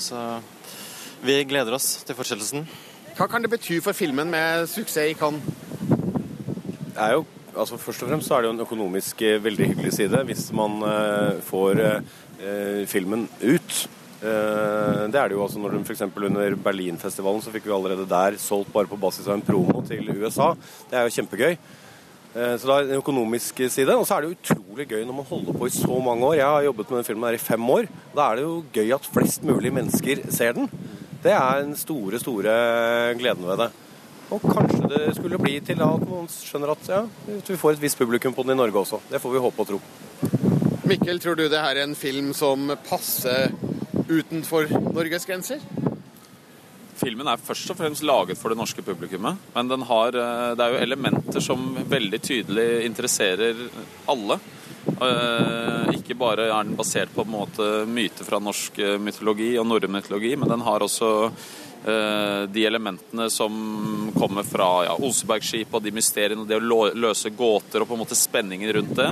[0.00, 0.22] Så
[1.20, 2.64] vi gleder oss til fortsettelsen.
[3.16, 5.44] Hva kan det bety for filmen med suksess i Cannes?
[6.96, 7.26] Det er jo,
[7.56, 10.80] altså Først og fremst så er det jo en økonomisk veldig hyggelig side hvis man
[11.48, 11.82] får
[12.86, 13.86] filmen ut.
[14.16, 16.02] Eh, det er det jo altså når de f.eks.
[16.08, 20.08] under Berlinfestivalen så fikk vi allerede der solgt bare på basis av en promo til
[20.16, 20.54] USA.
[20.88, 21.52] Det er jo kjempegøy.
[21.52, 23.92] Eh, så det er en økonomisk side.
[23.92, 26.38] Og så er det jo utrolig gøy når man holder på i så mange år.
[26.40, 27.90] Jeg har jobbet med den filmen her i fem år.
[28.16, 30.70] Da er det jo gøy at flest mulig mennesker ser den.
[31.22, 32.56] Det er den store, store
[33.20, 33.72] gleden ved det.
[34.34, 37.02] Og kanskje det skulle bli til at noen skjønner at ja,
[37.46, 38.98] vi får et visst publikum på den i Norge også.
[39.10, 39.80] Det får vi håpe og tro.
[40.86, 43.54] Mikkel, tror du det her er en film som passer
[44.10, 45.62] utenfor Norges grenser?
[46.96, 49.38] Filmen er først og fremst laget for det norske publikummet.
[49.54, 50.16] Men den har,
[50.56, 53.66] det er jo elementer som veldig tydelig interesserer
[54.10, 54.40] alle.
[55.92, 60.34] Ikke bare er den basert på en måte myter fra norsk mytologi og norrøn mytologi,
[60.38, 61.10] men den har også
[61.84, 63.52] de elementene som
[64.16, 68.00] kommer fra ja, Osebergskipet og de mysteriene og det å løse gåter og på en
[68.00, 69.10] måte spenningen rundt det,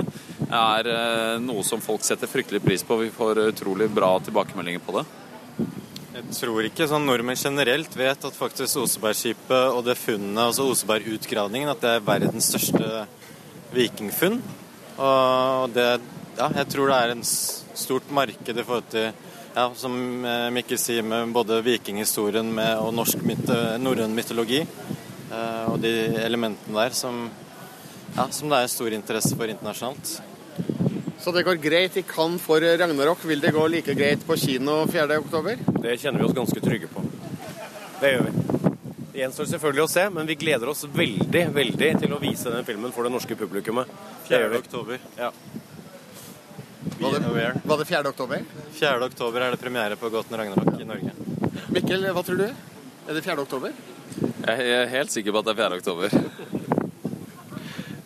[0.49, 0.89] er
[1.39, 2.97] noe som folk setter fryktelig pris på.
[2.99, 5.05] Vi får utrolig bra tilbakemeldinger på det.
[6.15, 11.71] Jeg tror ikke sånn nordmenn generelt vet at faktisk Osebergskipet og det funnet, altså Osebergutgravningen,
[11.73, 13.05] at det er verdens største
[13.75, 14.39] vikingfunn.
[14.95, 15.89] Og det
[16.35, 19.13] Ja, jeg tror det er en stort marked i forhold til
[19.55, 19.95] ja, som
[20.53, 24.61] Mikkel sier, med både vikinghistorien med, og norsk myte, norrøn mytologi.
[25.31, 25.91] Eh, og de
[26.21, 27.25] elementene der som,
[28.15, 30.17] ja, som det er stor interesse for internasjonalt.
[31.19, 33.23] Så det går greit i Cannes for Ragnarok.
[33.25, 35.63] Vil det gå like greit på kino 4.10?
[35.81, 37.01] Det kjenner vi oss ganske trygge på.
[38.01, 38.33] Det gjør vi.
[39.15, 42.67] Det gjenstår selvfølgelig å se, men vi gleder oss veldig veldig til å vise den
[42.67, 43.89] filmen for det norske publikummet.
[44.27, 44.51] 4.
[44.59, 44.99] oktober.
[45.17, 45.31] Ja.
[46.99, 48.09] Var det, var det 4.
[48.09, 48.41] oktober?
[48.71, 49.05] 4.
[49.05, 51.11] oktober er det premiere på Gåten Ragnarok i Norge.
[51.75, 52.45] Mikkel, hva tror du?
[52.47, 53.41] Er det 4.
[53.43, 53.71] oktober?
[54.45, 55.75] Jeg er helt sikker på at det er 4.
[55.81, 56.07] oktober.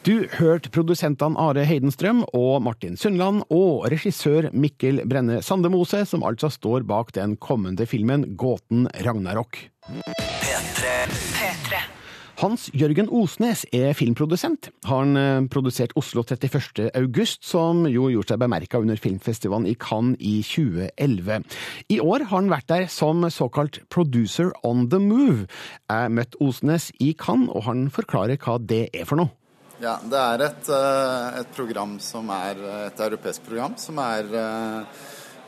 [0.08, 6.50] Du hørte produsentene Are Heidenstrøm og Martin Sundland, og regissør Mikkel Brenne Sandemose, som altså
[6.50, 9.70] står bak den kommende filmen Gåten Ragnarok.
[9.86, 11.99] P3.
[12.40, 14.70] Hans Jørgen Osnes er filmprodusent.
[14.88, 15.18] Han
[15.52, 16.90] produserte produsert Oslo 31.
[16.96, 21.44] august, som jo gjorde seg bemerka under filmfestivalen i Cannes i 2011.
[21.92, 25.50] I år har han vært der som såkalt producer on the move.
[25.92, 29.36] Jeg møtte Osnes i Cannes, og han forklarer hva det er for noe.
[29.84, 32.56] Ja, Det er et, eh, et program som er
[32.88, 34.86] et europeisk program, som er eh,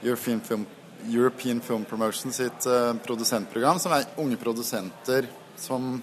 [0.04, 0.66] European Film,
[1.08, 6.02] European Film Promotion sitt eh, produsentprogram, som er unge produsenter som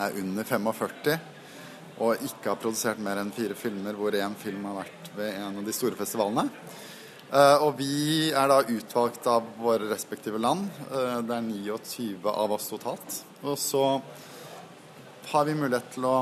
[0.00, 1.18] er under 45
[2.00, 5.58] og ikke har produsert mer enn fire filmer, hvor én film har vært ved en
[5.60, 6.46] av de store festivalene.
[7.60, 10.64] Og vi er da utvalgt av våre respektive land.
[10.88, 13.18] Det er 29 av oss totalt.
[13.44, 13.84] Og så
[15.30, 16.16] har vi mulighet til å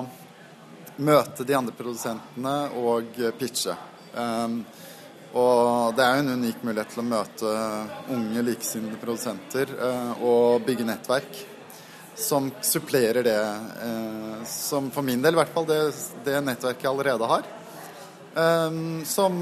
[0.99, 3.77] møte de andre produsentene og pitche.
[4.19, 4.59] Um,
[5.39, 7.55] og det er jo en unik mulighet til å møte
[8.17, 9.73] unge, likesinnede produsenter
[10.25, 11.41] og bygge nettverk
[12.19, 15.81] som supplerer det, uh, som for min del i hvert fall, det,
[16.27, 17.49] det nettverket jeg allerede har.
[18.35, 19.39] Um, som,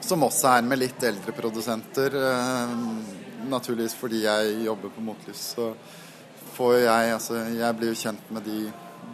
[0.00, 2.16] som også er med litt eldre produsenter.
[2.16, 3.04] Um,
[3.50, 5.70] naturligvis fordi jeg jobber på Motlys, så
[6.56, 8.60] får jeg Altså, jeg blir jo kjent med de,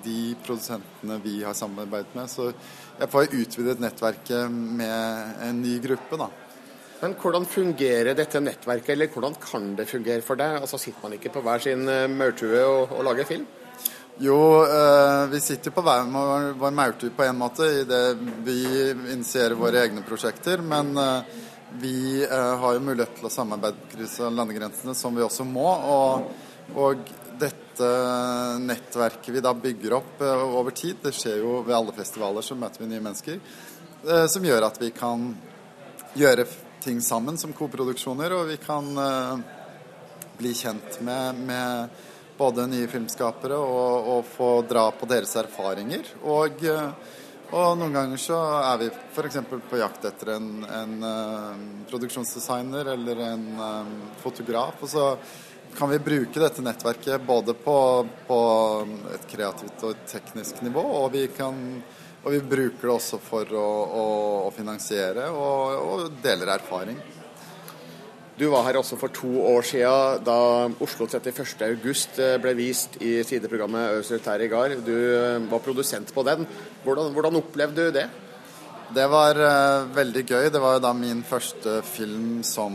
[0.05, 2.31] de produsentene vi har samarbeidet med.
[2.31, 2.53] Så
[2.99, 6.31] jeg får utvidet nettverket med en ny gruppe, da.
[7.03, 10.61] Men hvordan fungerer dette nettverket, eller hvordan kan det fungere for deg?
[10.63, 13.49] Altså Sitter man ikke på hver sin eh, maurtue og, og lager film?
[14.23, 16.07] Jo, eh, vi sitter på hver
[16.61, 18.05] vår, maurtue på en måte i det
[18.47, 18.61] vi
[19.17, 20.63] initierer våre egne prosjekter.
[20.63, 21.35] Men eh,
[21.83, 25.49] vi eh, har jo mulighet til å samarbeide på kryss av landegrensene, som vi også
[25.49, 25.69] må.
[25.97, 26.31] Og,
[26.79, 27.93] og dette
[28.63, 32.55] nettverket vi da bygger opp eh, over tid, det skjer jo ved alle festivaler, så
[32.59, 33.41] møter vi nye mennesker.
[34.07, 35.33] eh, som gjør at vi kan
[36.15, 36.47] gjøre
[36.85, 39.39] ting sammen som koproduksjoner, og vi kan eh,
[40.39, 41.89] bli kjent med, med
[42.39, 46.11] både nye filmskapere og, og få dra på deres erfaringer.
[46.23, 47.15] Og, eh,
[47.53, 49.41] og noen ganger så er vi f.eks.
[49.71, 53.49] på jakt etter en, en eh, produksjonsdesigner eller en
[54.25, 54.83] fotograf.
[54.83, 55.09] Og så
[55.77, 57.77] kan vi bruke dette nettverket både på,
[58.27, 58.41] på
[59.15, 61.57] et kreativt og teknisk nivå, og vi, kan,
[62.23, 63.67] og vi bruker det også for å,
[63.99, 64.05] å,
[64.47, 67.01] å finansiere og, og deler erfaring.
[68.39, 70.37] Du var her også for to år siden da
[70.83, 71.67] Oslo 31.
[71.67, 74.73] august eh, ble vist i sideprogrammet Øzil Terrigar.
[74.81, 76.47] Du eh, var produsent på den.
[76.83, 78.07] Hvordan, hvordan opplevde du det?
[78.93, 80.47] Det var uh, veldig gøy.
[80.53, 82.75] Det var da min første film som,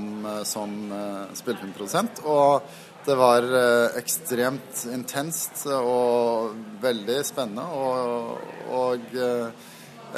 [0.49, 2.23] som uh, spillefilmprodusent.
[2.25, 2.63] Og
[3.07, 7.63] det var eh, ekstremt intenst og veldig spennende.
[7.71, 8.41] Og,
[8.75, 9.61] og eh,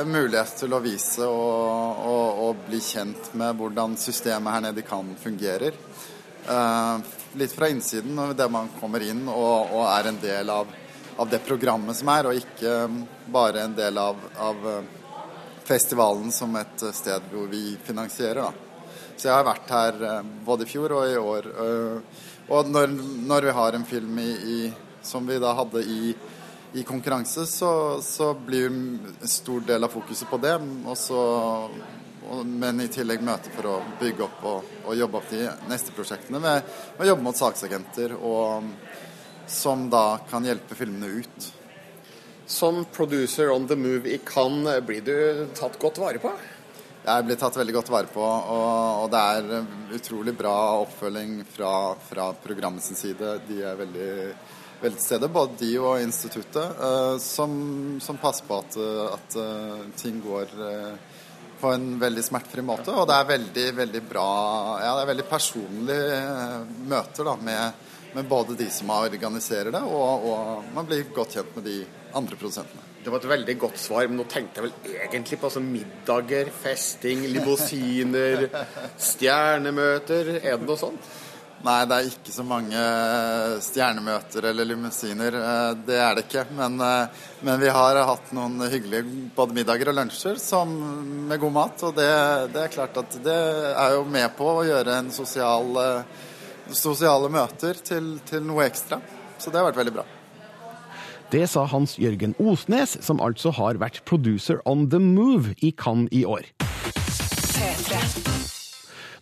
[0.01, 4.81] en mulighet til å vise og, og, og bli kjent med hvordan systemet her nede
[4.81, 5.77] i Cannes fungerer.
[6.49, 10.73] Eh, litt fra innsiden, der man kommer inn og, er en del av,
[11.21, 12.73] av det programmet som er, og ikke
[13.29, 14.65] bare en del av, av
[15.69, 18.49] festivalen som et sted hvor vi finansierer.
[18.49, 18.89] Da.
[19.13, 21.53] Så jeg har vært her både i fjor og i år.
[21.67, 22.89] eh, Og når,
[23.29, 24.59] når vi har en film i, i,
[25.05, 26.15] som vi da hadde i,
[26.73, 27.71] i konkurranse, så,
[28.01, 30.55] så blir en stor del av fokuset på det.
[30.89, 31.19] Og så,
[31.69, 35.93] og, men i tillegg møte for å bygge opp og, og jobbe opp de neste
[35.93, 38.65] prosjektene med å jobbe mot saksagenter, og,
[39.49, 41.51] som da kan hjelpe filmene ut.
[42.49, 46.33] Som producer on the move i Cannes, blir du tatt godt vare på?
[47.09, 51.71] Jeg blir tatt veldig godt vare på, og, og det er utrolig bra oppfølging fra,
[52.05, 53.31] fra programmets side.
[53.47, 54.09] De er veldig,
[54.83, 57.55] til stede, både de og instituttet, uh, som,
[58.03, 58.77] som passer på at,
[59.15, 61.23] at uh, ting går uh,
[61.59, 62.93] på en veldig smertefri måte.
[62.93, 64.27] Og det er veldig, veldig bra
[64.83, 66.21] Ja, det er veldig personlige
[66.93, 71.57] møter da, med, med både de som organiserer det, og, og man blir godt kjent
[71.57, 71.81] med de
[72.13, 72.88] andre produsentene.
[73.03, 76.49] Det var et veldig godt svar, men nå tenkte jeg vel egentlig på altså, middager,
[76.51, 78.43] festing, limousiner,
[78.99, 80.33] stjernemøter.
[80.43, 81.07] Er det noe sånt?
[81.59, 82.81] Nei, det er ikke så mange
[83.65, 85.35] stjernemøter eller limousiner.
[85.35, 86.45] eh, Det er det ikke.
[86.55, 87.07] Men, eh,
[87.41, 90.71] men vi har hatt noen hyggelige både middager og lunsjer som,
[91.27, 91.83] med god mat.
[91.83, 92.07] Og det,
[92.53, 93.39] det er klart at det
[93.73, 96.03] er jo med på å gjøre en sosial, eh,
[96.71, 99.01] sosiale møter til, til noe ekstra.
[99.39, 100.07] Så det har vært veldig bra.
[101.29, 106.09] Det sa Hans Jørgen Osnes, som altså har vært producer on the move i Cannes
[106.09, 106.47] i år.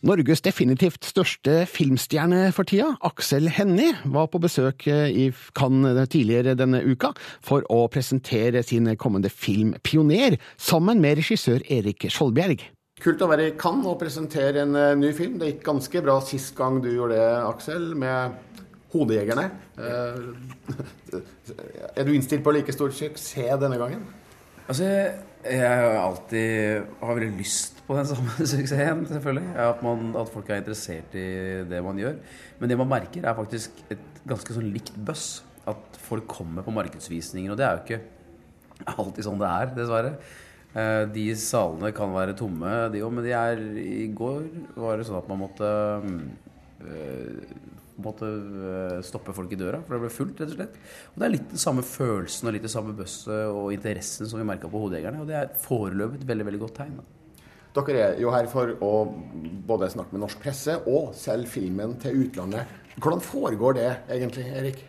[0.08, 5.28] Norges definitivt største filmstjerne for tida, Aksel Hennie, var på besøk i
[5.58, 7.12] Cannes tidligere denne uka
[7.43, 12.70] for å presentere sin kommende film Pioner, sammen med regissør Erik Skjoldbjerg.
[13.03, 15.36] Kult å være i Cannes og presentere en eh, ny film.
[15.38, 18.57] Det gikk ganske bra sist gang du gjorde det, Aksel, med
[18.93, 19.49] Hodejegerne.
[19.77, 21.17] Eh,
[21.97, 24.05] er du innstilt på like stor suksess denne gangen?
[24.67, 24.88] Altså,
[25.47, 29.51] jeg har alltid har veldig lyst på den samme suksessen, selvfølgelig.
[29.63, 31.27] At, man, at folk er interessert i
[31.69, 32.17] det man gjør.
[32.59, 35.41] Men det man merker, er faktisk et ganske sånn likt buzz.
[35.67, 37.53] At folk kommer på markedsvisninger.
[37.53, 40.11] Og det er jo ikke alltid sånn det er, dessverre.
[40.77, 44.43] Eh, De salene kan være tomme, de òg, men de er I går
[44.75, 45.71] var det sånn at man måtte
[46.83, 47.39] øh,
[48.03, 50.79] måtte øh, stoppe folk i døra, for det ble fullt, rett og slett.
[51.13, 54.41] Og det er litt den samme følelsen og litt det samme bøsset og interessen som
[54.41, 56.99] vi merka på Hodejegerne, og det er foreløpig et veldig, veldig godt tegn.
[56.99, 57.07] Da.
[57.77, 58.91] Dere er jo her for å
[59.69, 62.69] både snakke med norsk presse og selge filmen til utlandet.
[62.97, 64.79] Hvordan foregår det egentlig, Erik?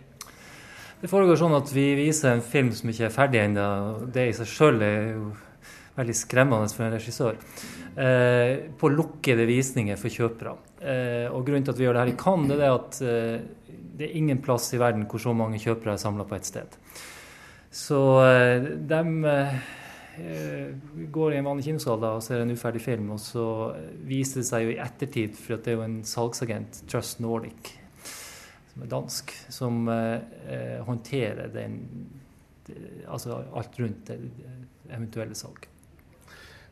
[0.98, 3.66] Det foregår sånn at vi viser en film som ikke er ferdig ennå.
[4.14, 5.28] Det i seg sjøl er jo
[5.98, 7.38] veldig skremmende for en regissør.
[7.98, 10.54] Eh, på lukkede visninger for kjøpere.
[10.78, 13.40] Eh, og grunnen til at vi gjør det her i Cannes, er at eh,
[13.98, 16.78] det er ingen plass i verden hvor så mange kjøpere er samla på ett sted.
[17.74, 19.02] Så eh, de
[21.14, 23.44] går i en vanlig kinosal da, og ser en uferdig film, og så
[24.06, 27.70] viser det seg jo i ettertid, for det er jo en salgsagent, Trust Nordic,
[28.72, 29.86] som er dansk, som
[30.88, 31.82] håndterer den
[33.08, 34.18] Altså alt rundt det
[34.92, 35.62] eventuelle salg.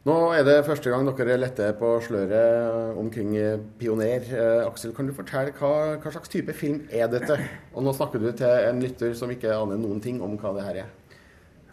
[0.07, 3.33] Nå er det første gang dere letter på sløret omkring
[3.81, 4.23] Pioner.
[4.23, 7.35] Eh, Aksel, kan du fortelle hva, hva, slags type film er dette?
[7.75, 10.67] Og nå snakker du til en lytter som ikke aner noen ting om hva det
[10.69, 10.93] her er.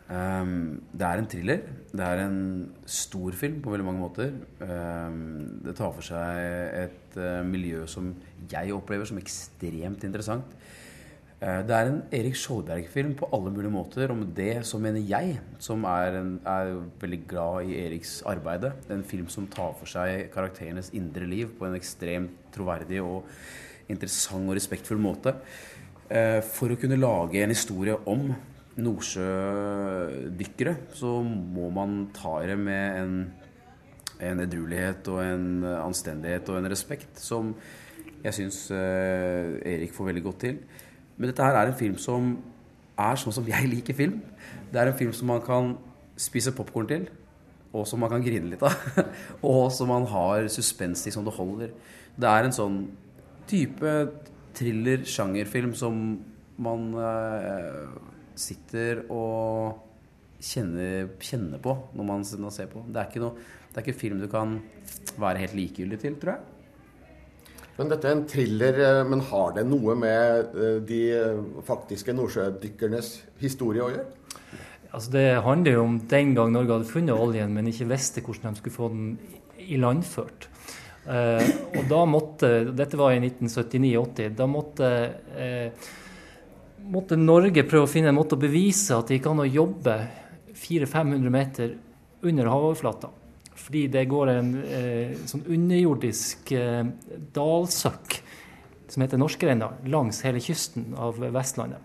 [0.09, 1.61] Um, det er en thriller.
[1.93, 2.41] Det er en
[2.89, 4.33] stor film på veldig mange måter.
[4.65, 6.41] Um, det tar for seg
[6.87, 8.15] et uh, miljø som
[8.49, 10.57] jeg opplever som ekstremt interessant.
[11.43, 14.11] Uh, det er en Erik Skjoldberg-film på alle mulige måter.
[14.13, 16.69] Om det så mener jeg, som er, en, er
[17.01, 21.67] veldig glad i Eriks arbeide, en film som tar for seg karakterenes indre liv på
[21.67, 23.27] en ekstremt troverdig og
[23.91, 25.35] interessant og respektfull måte.
[26.07, 28.29] Uh, for å kunne lage en historie om
[28.79, 33.19] nordsjødykkere, så må man ta det med en,
[34.31, 37.51] en edruelighet og en anstendighet og en respekt som
[38.23, 40.63] jeg syns uh, Erik får veldig godt til.
[41.23, 42.33] Men dette her er en film som
[42.99, 44.17] er sånn som jeg liker film.
[44.67, 45.69] Det er en film som man kan
[46.19, 47.05] spise popkorn til,
[47.71, 48.75] og som man kan grine litt av.
[49.53, 51.71] og som man har suspens i som det holder.
[52.19, 52.77] Det er en sånn
[53.47, 53.93] type
[54.59, 56.03] thriller-sjangerfilm som
[56.67, 57.87] man eh,
[58.35, 59.79] sitter og
[60.43, 62.83] kjenner, kjenner på når man ser på.
[62.83, 64.59] Det er, noe, det er ikke film du kan
[65.15, 66.52] være helt likegyldig til, tror jeg.
[67.77, 71.01] Men dette er en thriller, eh, men har det noe med eh, de
[71.65, 74.05] faktiske nordsjødykkernes historie å gjøre?
[74.93, 78.53] Altså Det handler jo om den gang Norge hadde funnet oljen, men ikke visste hvordan
[78.53, 79.07] de skulle få den
[79.73, 80.47] ilandført.
[81.09, 84.35] Eh, og da måtte, Dette var i 1979-80.
[84.37, 84.91] Da måtte
[85.33, 85.89] eh,
[86.83, 89.97] måtte Norge prøve å finne en måte å bevise at det gikk an å jobbe
[90.53, 91.75] 400-500 meter
[92.23, 93.11] under havoverflata.
[93.63, 96.83] Fordi det går en eh, sånn underjordisk eh,
[97.35, 98.17] dalsøkk
[98.91, 101.81] som heter Norskerenna, langs hele kysten av Vestlandet.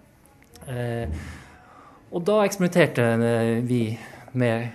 [0.68, 1.06] Eh,
[2.12, 3.82] og da eksperimenterte eh, vi
[4.38, 4.66] med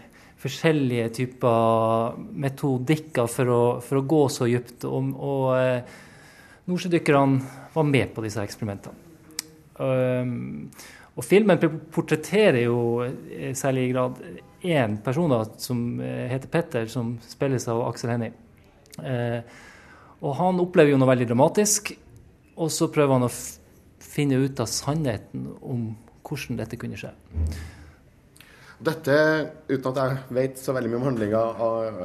[0.44, 4.88] forskjellige typer metodikker for å, for å gå så dypt.
[4.90, 6.00] Og, og eh,
[6.72, 9.00] nordsjødykkerne var med på disse eksperimentene.
[9.74, 10.70] Um,
[11.18, 11.58] og filmen
[11.94, 14.20] portretterer jo i særlig grad
[14.64, 18.34] én person da, som eh, heter Petter, som spilles av Aksel Hennie.
[19.04, 19.40] Eh,
[20.24, 21.92] og han opplever jo noe veldig dramatisk,
[22.56, 23.34] og så prøver han å
[24.04, 25.90] finne ut av sannheten om
[26.24, 27.12] hvordan dette kunne skje.
[28.84, 29.18] Dette,
[29.68, 31.42] uten at jeg vet så veldig mye om handlinga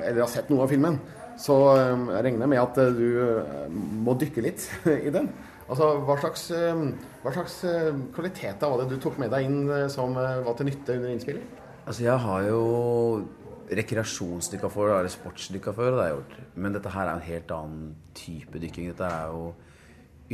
[0.03, 0.99] eller har sett noe av filmen,
[1.39, 3.07] så um, jeg regner med at du
[4.03, 4.67] må dykke litt
[5.09, 5.31] i den.
[5.69, 6.49] Altså, hva slags,
[7.23, 7.59] hva slags,
[8.15, 11.47] kvaliteter var det du tok med deg inn som var til nytte under innspilling?
[11.89, 12.63] Altså, jeg har jo
[13.79, 16.35] rekreasjonsdykka før, eller sportsdykka før, det har jeg gjort.
[16.61, 17.87] Men dette her er en helt annen
[18.17, 18.91] type dykking.
[18.91, 19.47] Dette er jo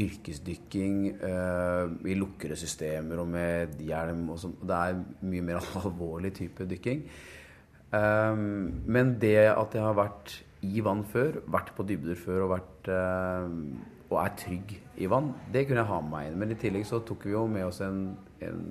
[0.03, 4.57] yrkesdykking øh, i lukkede systemer og med hjelm og sånn.
[4.67, 4.99] Det er
[5.31, 7.07] mye mer alvorlig type dykking.
[7.95, 10.35] Um, men det at jeg har vært
[10.67, 13.55] i vann før, vært på dybder før og vært øh,
[14.11, 16.39] og er trygg i vann, det kunne jeg ha med meg inn.
[16.39, 18.07] Men i tillegg så tok vi jo med oss en,
[18.45, 18.63] en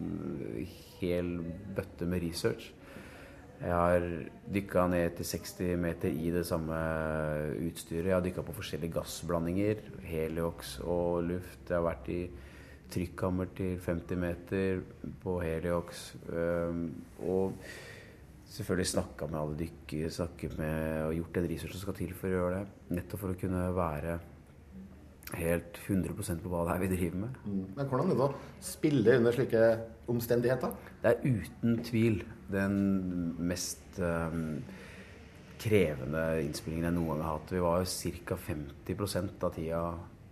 [1.01, 1.35] hel
[1.75, 2.71] bøtte med research.
[3.63, 4.05] Jeg har
[4.51, 6.77] dykka ned til 60 meter i det samme
[7.63, 8.09] utstyret.
[8.09, 11.61] Jeg har dykka på forskjellige gassblandinger, Heliox og luft.
[11.69, 12.21] Jeg har vært i
[12.93, 14.83] trykkammer til 50 meter
[15.23, 16.09] på Heliox.
[17.23, 17.55] Og
[18.51, 22.29] selvfølgelig snakka med alle dykkere, snakket med og gjort den research som skal til for
[22.29, 22.77] å gjøre det.
[22.99, 24.19] Nettopp for å kunne være
[25.39, 27.41] helt 100% på hva det er vi driver med.
[27.45, 27.65] Mm.
[27.77, 29.67] Men hvordan er det å spille under slike
[30.11, 30.73] omstendigheter?
[31.03, 32.19] Det er uten tvil
[32.53, 32.75] den
[33.49, 34.59] mest um,
[35.63, 37.55] krevende innspillingen jeg noen gang har hatt.
[37.55, 38.37] Vi var jo ca.
[38.49, 39.81] 50 av tida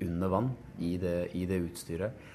[0.01, 2.29] under vann i det, i det utstyret.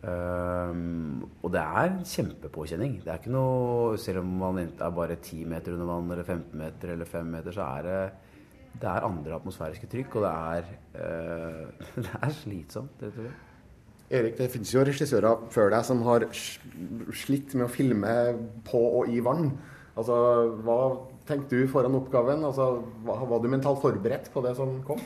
[0.00, 3.00] Um, og det er kjempepåkjenning.
[3.04, 6.56] Det er ikke noe, Selv om man er bare 10 meter under vann, eller 15
[6.56, 8.00] meter eller 5 meter, så er det
[8.80, 13.46] det er andre atmosfæriske trykk, og det er, uh, det er slitsomt, rett og slett.
[14.10, 18.14] Erik, det finnes jo regissører før deg som har slitt med å filme
[18.66, 19.52] på og i vann.
[19.94, 20.16] Altså,
[20.66, 20.78] Hva
[21.28, 22.42] tenkte du foran oppgaven?
[22.48, 22.72] Altså,
[23.06, 24.98] var du mentalt forberedt på det som kom?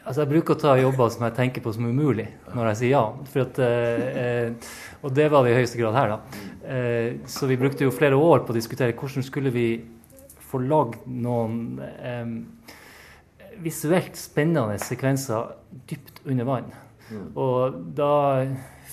[0.00, 2.94] Altså, Jeg bruker å ta jobber som jeg tenker på som umulig, når jeg sier
[2.94, 3.04] ja.
[3.44, 4.72] At, eh,
[5.04, 6.44] og det var det i høyeste grad her, da.
[6.64, 9.66] Eh, så vi brukte jo flere år på å diskutere hvordan skulle vi
[10.50, 12.34] få lagd noen eh,
[13.60, 15.54] visuelt spennende sekvenser
[15.90, 16.70] dypt under vann.
[17.10, 17.30] Mm.
[17.38, 18.12] Og da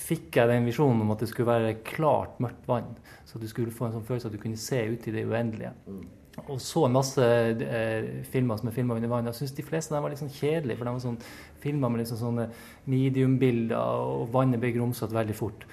[0.08, 2.94] fikk jeg den visjonen om at det skulle være klart, mørkt vann.
[3.28, 5.74] Så du skulle få en sånn følelse at du kunne se ut i det uendelige.
[5.88, 6.06] Mm.
[6.54, 9.26] og så masse eh, filmer som er filma under vann.
[9.26, 11.22] Jeg syns de fleste av dem var litt sånn kjedelige, for de var sånn
[11.64, 12.46] filmer med liksom sånne
[12.86, 15.66] mediumbilder, og vannet ble grumsete veldig fort.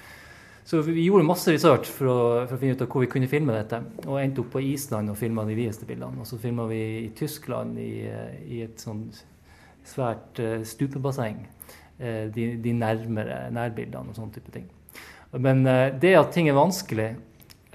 [0.65, 3.29] Så vi gjorde masse research for å, for å, finne ut av hvor vi kunne
[3.29, 3.83] filme dette.
[4.07, 6.23] Og endte opp på Island og filma de videste bildene.
[6.23, 9.03] Og så filma vi i Tyskland i, eh, i et sånn
[9.85, 11.43] svært uh, stupebasseng.
[11.99, 14.65] Uh, de, de, nærmere nærbildene og sånne type ting.
[15.37, 17.13] Men uh, det at ting er vanskelig,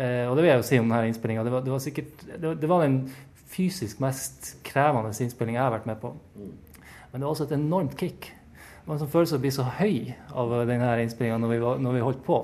[0.01, 2.69] og det vil jeg jo si om denne innspillinga, det, det, var sikkert det, det
[2.71, 2.95] var den
[3.53, 6.15] fysisk mest krevende innspillinga jeg har vært med på.
[6.39, 8.31] Men det var også et enormt kick.
[8.91, 9.97] Var en sånn følelse av å bli så høy
[10.43, 12.41] av denne innspillinga når, når, vi holdt på.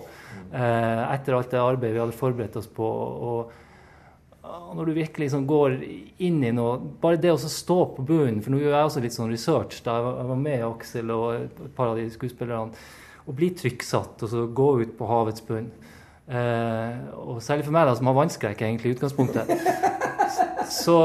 [0.54, 2.86] Eh, etter alt det arbeidet vi hadde forberedt oss på.
[2.86, 3.50] Og,
[4.46, 5.74] og når du virkelig liksom går
[6.22, 9.16] inn i noe Bare det å stå på bunnen For nå gjør jeg også litt
[9.16, 9.80] sånn research.
[9.82, 12.86] da Jeg var med Aksel og et par av de skuespillerne.
[13.26, 15.72] Å bli trykksatt og så gå ut på havets bunn.
[16.30, 19.50] Eh, og særlig for meg, da, som har vannskrekk egentlig i utgangspunktet,
[20.78, 20.98] så,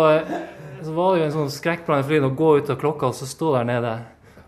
[0.86, 3.26] så var det jo en sånn skrekkblandet fryd å gå ut av klokka og så
[3.26, 4.00] stå der nede.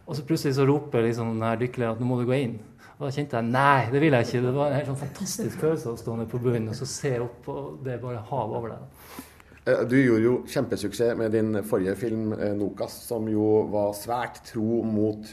[0.03, 2.57] Og så plutselig så roper liksom den her dykkerlederen at nå må du gå inn.
[2.97, 4.41] Og da kjente jeg nei, det vil jeg ikke.
[4.45, 7.13] Det var en helt sånn fantastisk følelse å stå ned på bunnen og så se
[7.23, 9.23] opp, og det er bare hav over deg.
[9.63, 14.43] Eh, du gjorde jo kjempesuksess med din forrige film, eh, 'Nokas', som jo var svært
[14.51, 15.23] tro mot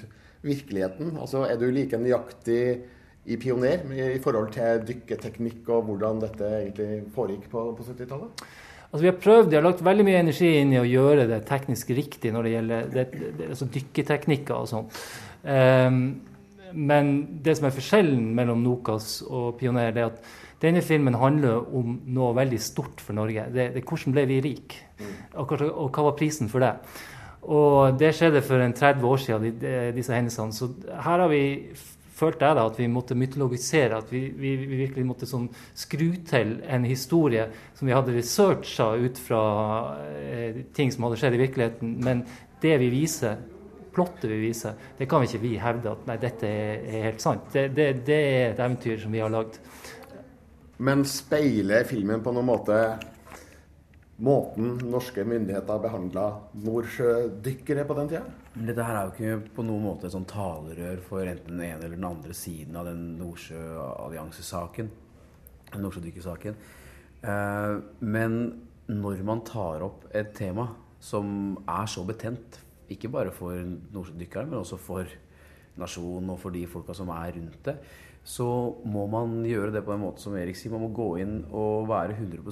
[0.43, 1.19] virkeligheten.
[1.19, 2.83] Altså, Er du like nøyaktig
[3.27, 8.31] i pioner i forhold til dykketeknikk og hvordan dette egentlig foregikk på, på 70-tallet?
[8.91, 11.45] Altså, vi har prøvd, vi har lagt veldig mye energi inn i å gjøre det
[11.47, 14.89] teknisk riktig når det gjelder det, det, altså dykketeknikker og sånn.
[15.47, 16.01] Um,
[16.75, 17.13] men
[17.45, 21.95] det som er forskjellen mellom Nokas og Pioner, det er at denne filmen handler om
[22.13, 23.47] noe veldig stort for Norge.
[23.55, 24.83] Det, det Hvordan ble vi rike?
[25.39, 26.75] Og, og, hva var prisen for det?
[27.47, 29.63] Og det skjedde for en 30 år siden,
[29.97, 30.53] disse hendelsene.
[30.53, 31.43] Så her har vi
[32.21, 35.49] følte jeg da at vi måtte mytologisere, at vi, vi, vi virkelig måtte sånn
[35.79, 37.47] skru til en historie
[37.79, 39.45] som vi hadde researcha ut fra
[40.21, 41.95] eh, ting som hadde skjedd i virkeligheten.
[42.05, 42.25] Men
[42.63, 43.41] det vi viser,
[43.95, 47.25] plottet vi viser, det kan vi ikke vi hevde at nei, dette er, er helt
[47.25, 47.49] sant.
[47.55, 49.61] Det, det, det, er et eventyr som vi har lagd.
[50.81, 52.77] Men speiler filmen på noen måte
[54.21, 56.25] måten norske myndigheter behandla
[56.65, 58.23] nordsjødykkere på den tida?
[58.55, 61.87] Dette her er jo ikke på noen måte et sånn talerør for enten den ene
[61.87, 64.91] eller den andre siden av den Nordsjøalliansesaken.
[65.81, 66.59] Nordsjødykkersaken.
[67.23, 68.39] Eh, men
[68.91, 70.69] når man tar opp et tema
[71.01, 72.61] som er så betent,
[72.91, 73.57] ikke bare for
[73.95, 75.19] nordsjødykkerne, men også for
[75.81, 77.77] nasjonen og for de folka som er rundt det,
[78.27, 78.47] så
[78.85, 80.73] må man gjøre det på en måte som Erik sier.
[80.75, 82.43] Man må gå inn og være 100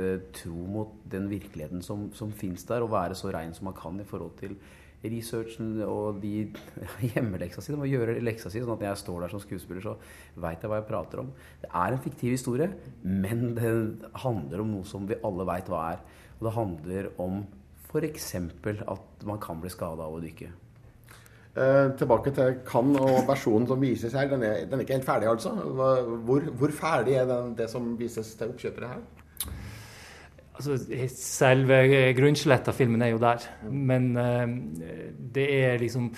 [0.00, 3.76] eh, tro mot den virkeligheten som, som fins der, og være så rein som man
[3.76, 4.56] kan i forhold til
[5.02, 6.46] researchen og de
[7.12, 7.74] hjemmeleksa si.
[7.74, 9.96] Man må gjøre leksa si, sånn at når jeg står der som skuespiller, så
[10.40, 11.32] veit jeg hva jeg prater om.
[11.62, 12.70] Det er en fiktiv historie,
[13.02, 13.72] men det
[14.24, 16.02] handler om noe som vi alle veit hva er.
[16.38, 17.42] Og det handler om
[17.90, 18.34] f.eks.
[18.34, 20.48] at man kan bli skada av å dykke.
[21.52, 24.28] Eh, tilbake til kan og versjonen som vises her.
[24.30, 25.50] Den er, den er ikke helt ferdig, altså.
[25.52, 29.02] Hvor, hvor ferdig er den, det som vises til oppkjøpere her?
[30.56, 30.78] Altså,
[31.12, 31.82] selve
[32.16, 33.44] grunnskjelettet av filmen er jo der.
[33.68, 34.48] Men uh,
[35.36, 36.08] det er liksom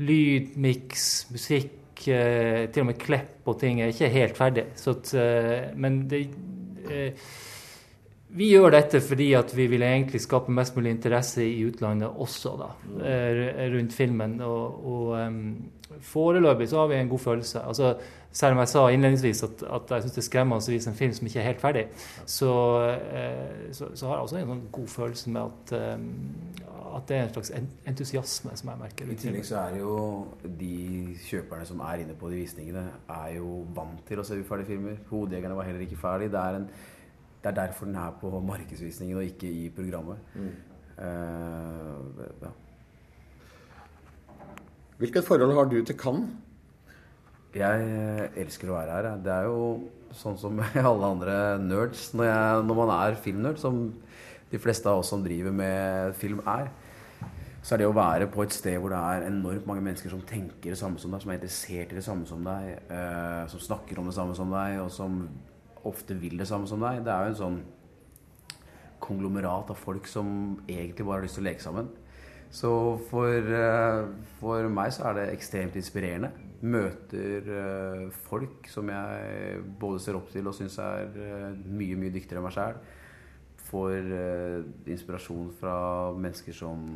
[0.00, 1.76] lyd, miks, musikk,
[2.08, 4.70] uh, til og med klepp og ting er ikke helt ferdig.
[4.78, 5.12] Så at,
[5.76, 6.24] men det
[8.36, 12.54] vi gjør dette fordi at vi vil egentlig skape mest mulig interesse i utlandet også,
[12.60, 13.02] da, mm.
[13.74, 14.40] rundt filmen.
[14.44, 15.70] Og, og um,
[16.04, 17.62] foreløpig så har vi en god følelse.
[17.64, 17.94] Altså,
[18.32, 20.98] selv om jeg sa innledningsvis at, at jeg syns det er skremmende å vise en
[20.98, 21.84] film som ikke er helt ferdig,
[22.26, 22.50] så,
[22.84, 27.16] uh, så, så har jeg også en sånn god følelse med at, um, at det
[27.16, 27.52] er en slags
[27.88, 29.08] entusiasme som jeg merker.
[29.08, 29.96] I tillegg så er jo
[30.60, 32.84] de kjøperne som er inne på de visningene,
[33.16, 35.00] er jo vant til å se uferdige filmer.
[35.08, 36.28] 'Hodejegerne' var heller ikke ferdig.
[36.36, 36.70] Det er en
[37.48, 40.18] det er derfor den er på markedsvisningen og ikke i programmet.
[40.34, 40.50] Mm.
[40.98, 42.50] Uh, ja.
[44.98, 46.28] Hvilket forhold har du til Cannes?
[47.54, 49.06] Jeg eh, elsker å være her.
[49.24, 49.60] Det er jo
[50.14, 50.58] sånn som
[50.90, 52.10] alle andre nerds.
[52.18, 53.86] Når, jeg, når man er filmnerd, som
[54.50, 56.68] de fleste av oss som driver med film er,
[57.62, 60.22] så er det å være på et sted hvor det er enormt mange mennesker som
[60.26, 63.64] tenker det samme som deg, som er interessert i det samme som deg, uh, som
[63.64, 65.18] snakker om det samme som deg, og som
[65.86, 67.04] ofte vil det samme som deg.
[67.06, 67.58] Det er jo en sånn
[69.02, 70.28] konglomerat av folk som
[70.66, 71.90] egentlig bare har lyst til å leke sammen.
[72.50, 72.70] Så
[73.10, 74.08] for, uh,
[74.40, 76.30] for meg så er det ekstremt inspirerende.
[76.64, 82.14] Møter uh, folk som jeg både ser opp til og syns er uh, mye, mye
[82.14, 82.80] dyktigere enn meg sjæl.
[83.68, 84.06] Får
[84.88, 85.74] inspirasjon fra
[86.16, 86.86] mennesker som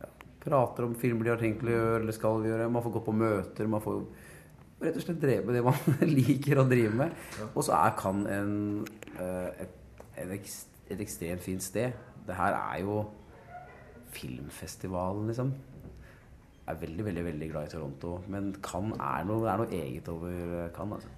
[0.00, 0.08] ja,
[0.42, 2.66] prater om filmer de har tenkt å gjøre eller skal gjøre.
[2.74, 3.70] Man får gå på møter.
[3.70, 4.00] man får
[4.82, 7.14] rett og slett drev med det man liker å drive med.
[7.52, 8.56] Og så er kan en,
[9.16, 9.78] et,
[10.16, 10.50] et,
[10.92, 11.96] et ekstremt fint sted.
[12.26, 13.04] Det her er jo
[14.16, 15.52] filmfestivalen, liksom.
[16.66, 19.76] Jeg er veldig, veldig veldig glad i Toronto, men Cannes er noe, det er noe
[19.84, 21.04] eget over Cannes.
[21.04, 21.16] altså.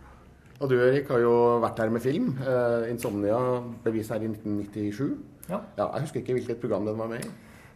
[0.59, 2.33] Og du Erik har jo vært her med film.
[2.43, 5.17] Eh, 'Insomnia' ble vist her i 1997.
[5.49, 5.61] Ja.
[5.79, 7.29] Jeg husker ikke hvilket program den var med i.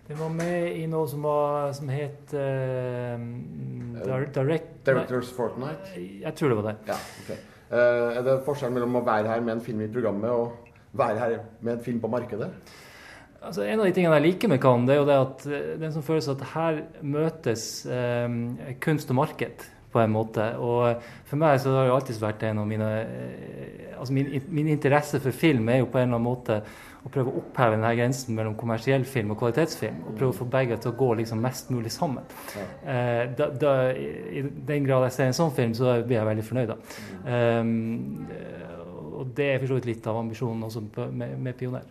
[0.09, 3.23] Den var med i noe som, var, som het uh,
[4.03, 5.93] direct, direct, Directors Fortnight?
[5.95, 6.77] Jeg tror det var det.
[6.91, 7.39] Ja, okay.
[7.71, 11.21] uh, er det forskjell mellom å være her med en film i programmet og være
[11.23, 12.51] her med en film på markedet?
[13.43, 15.71] Altså, en av de tingene jeg liker med Cannes, det er jo det at eh,
[15.75, 18.37] det er en sånn følelse at her møtes eh,
[18.83, 20.47] kunst og marked på en måte.
[20.59, 24.73] Og for meg så har det alltid vært en av mine eh, altså min, min
[24.73, 26.63] interesse for film er jo på en eller annen måte
[27.03, 30.03] å prøve å oppheve denne grensen mellom kommersiell film og kvalitetsfilm.
[30.07, 32.27] Og prøve å få begge til å gå liksom mest mulig sammen.
[32.55, 36.29] Eh, da, da, I i den grad jeg ser en sånn film, så blir jeg
[36.31, 36.75] veldig fornøyd.
[36.75, 36.79] da.
[37.63, 38.29] Um,
[39.23, 41.87] og det er for så vidt litt av ambisjonen også med, med Pioner.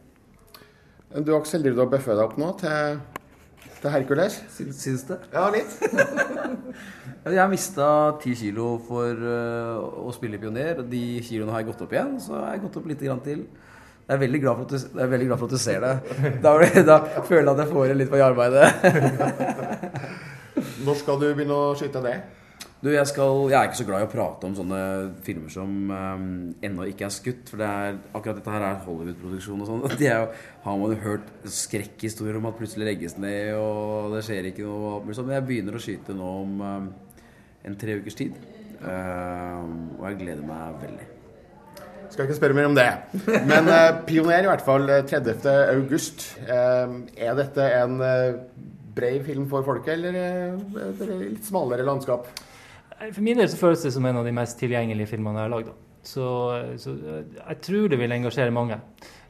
[1.11, 3.01] Du Aksel, driver du og bøffer deg opp nå til,
[3.81, 4.37] til Hercules?
[4.53, 5.17] Syns det?
[5.33, 5.77] Ja, litt.
[7.37, 7.87] Jeg mista
[8.21, 10.79] ti kilo for øh, å spille pioner.
[10.89, 13.43] De kiloene har jeg gått opp igjen, så har jeg gått opp litt grann til.
[14.07, 15.85] Jeg er veldig glad for at du, jeg er veldig glad for at du ser
[15.85, 15.91] det.
[16.41, 16.55] Da,
[16.87, 16.97] da
[17.27, 18.65] føler jeg at jeg får litt på arbeidet.
[20.87, 22.15] Når skal du begynne å skyte det?
[22.81, 24.77] Du, jeg, skal, jeg er ikke så glad i å prate om sånne
[25.21, 26.23] filmer som um,
[26.65, 27.51] ennå ikke er skutt.
[27.51, 29.85] For det er, akkurat dette her er Hollywood-produksjon og sånn.
[30.65, 34.97] Har man jo hørt skrekkhistorier om at plutselig legges ned, og det skjer ikke noe.
[35.05, 36.89] Men jeg begynner å skyte nå om um,
[37.69, 38.41] en tre ukers tid.
[38.81, 41.09] Um, og jeg gleder meg veldig.
[42.11, 42.91] Skal ikke spørre mer om det.
[43.45, 45.45] Men uh, Pioner, i hvert fall eh, 30.
[45.77, 46.31] august.
[46.43, 46.97] Eh,
[47.29, 48.01] er dette en
[48.97, 52.25] bred film for folket, eller er litt smalere landskap?
[53.09, 55.55] For min del så føles det som en av de mest tilgjengelige filmene jeg har
[55.55, 55.71] lagd.
[56.05, 56.27] Så,
[56.81, 58.77] så eh, jeg tror det vil engasjere mange.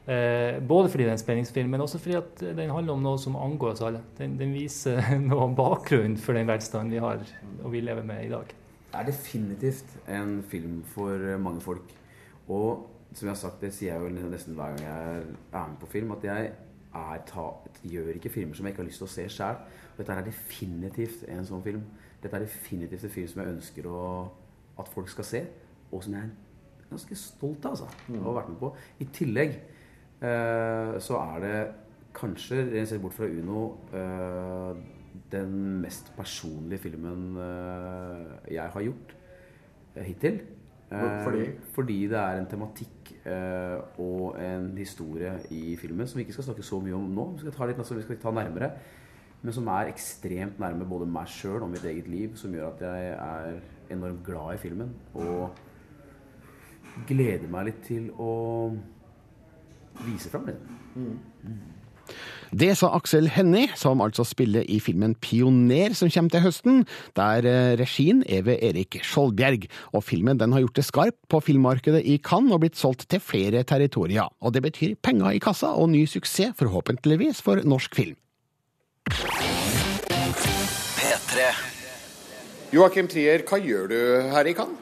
[0.02, 3.20] Eh, både fordi det er en spenningsfilm, men også fordi at den handler om noe
[3.22, 4.02] som angår oss alle.
[4.18, 7.22] Den, den viser noe om bakgrunnen for den velstanden vi har
[7.62, 8.50] og vi lever med i dag.
[8.92, 11.94] Det er definitivt en film for eh, mange folk.
[12.48, 15.80] Og som jeg har sagt, det sier jeg jo nesten hver gang jeg er med
[15.80, 16.52] på film, at jeg
[17.28, 17.46] ta,
[17.88, 19.60] gjør ikke filmer som jeg ikke har lyst til å se sjøl.
[19.96, 21.84] Dette er definitivt en sånn film.
[22.22, 24.00] Dette er definitivt en film som jeg ønsker å,
[24.78, 25.42] at folk skal se,
[25.90, 28.72] og som jeg er ganske stolt av altså, å ha vært med på.
[29.02, 29.54] I tillegg
[30.22, 31.56] eh, så er det
[32.16, 33.62] kanskje, sett bort fra Uno,
[33.96, 34.82] eh,
[35.32, 39.14] den mest personlige filmen eh, jeg har gjort
[39.96, 40.42] eh, hittil.
[40.92, 41.46] Eh, Fordi?
[41.72, 46.50] Fordi det er en tematikk eh, og en historie i filmen som vi ikke skal
[46.50, 47.30] snakke så mye om nå.
[47.36, 48.72] Vi skal ta litt altså, vi skal ta nærmere.
[49.42, 52.36] Men som er ekstremt nærme både meg sjøl og mitt eget liv.
[52.38, 53.60] Som gjør at jeg er
[53.94, 54.94] enormt glad i filmen.
[55.18, 55.50] Og
[57.08, 58.32] gleder meg litt til å
[60.06, 60.60] vise fram den.
[62.52, 66.82] Det sa Aksel Hennie, som altså spiller i filmen Pioner, som kommer til høsten,
[67.16, 69.64] der eh, regien er ved Erik Skjoldbjerg.
[69.96, 73.24] Og filmen den har gjort det skarpt på filmmarkedet i Cannes og blitt solgt til
[73.24, 74.28] flere territorier.
[74.44, 78.18] Og det betyr penger i kassa og ny suksess, forhåpentligvis, for norsk film.
[80.96, 81.50] P3.
[82.72, 83.98] Joakim Trier, hva gjør du
[84.32, 84.78] her i Cannes?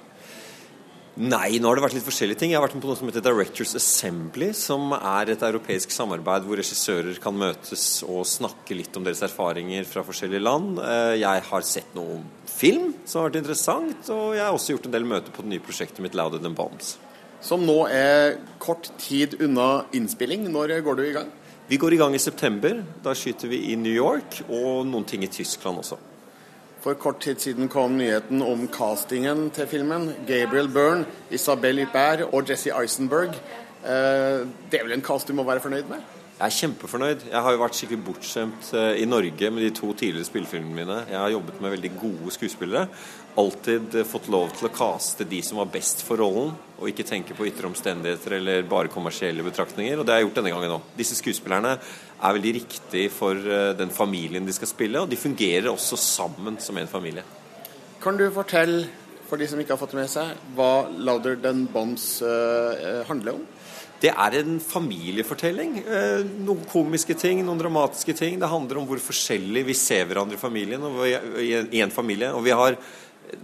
[1.21, 2.53] Nei, nå har det vært litt forskjellige ting.
[2.53, 6.47] Jeg har vært med på noe som heter Directors Assembly, som er et europeisk samarbeid
[6.47, 10.79] hvor regissører kan møtes og snakke litt om deres erfaringer fra forskjellige land.
[10.81, 14.87] Eh, Jeg har sett noe film som har vært interessant, og jeg har også gjort
[14.89, 16.95] en del møter på det nye prosjektet mitt Louder Than Bombs.
[17.45, 20.47] Som nå er kort tid unna innspilling.
[20.53, 21.29] Når går du i gang?
[21.71, 22.81] Vi går i gang i september.
[23.03, 26.01] Da skyter vi i New York og noen ting i Tyskland også.
[26.83, 30.09] For kort tid siden kom nyheten om castingen til filmen.
[30.27, 33.39] Gabriel Byrne, Isabel Huppert og Jesse Eisenberg.
[33.85, 36.03] Eh, Det er vel en cast du må være fornøyd med?
[36.41, 37.25] Jeg er kjempefornøyd.
[37.29, 40.95] Jeg har jo vært skikkelig bortskjemt eh, i Norge med de to tidligere spillefilmene mine.
[41.11, 42.87] Jeg har jobbet med veldig gode skuespillere.
[43.43, 47.05] Alltid eh, fått lov til å kaste de som var best for rollen, og ikke
[47.11, 50.01] tenke på ytre omstendigheter eller bare kommersielle betraktninger.
[50.01, 50.89] Og det har jeg gjort denne gangen òg.
[50.97, 55.69] Disse skuespillerne er veldig riktig for eh, den familien de skal spille, og de fungerer
[55.69, 57.29] også sammen som en familie.
[58.01, 58.87] Kan du fortelle,
[59.29, 62.15] for de som ikke har fått det med seg, hva Louder Than Bombs
[63.12, 63.49] handler om?
[64.01, 65.74] Det er en familiefortelling.
[65.85, 68.39] Eh, noen komiske ting, noen dramatiske ting.
[68.40, 72.31] Det handler om hvor forskjellig vi ser hverandre i familien og i, en, familie.
[72.32, 72.78] Og vi har,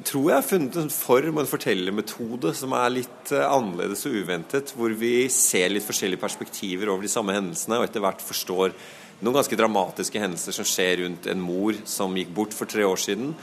[0.08, 4.72] tror jeg, funnet en form og en fortellermetode som er litt eh, annerledes og uventet.
[4.78, 8.72] Hvor vi ser litt forskjellige perspektiver over de samme hendelsene, og etter hvert forstår
[9.20, 13.02] noen ganske dramatiske hendelser som skjer rundt en mor som gikk bort for tre år
[13.02, 13.34] siden.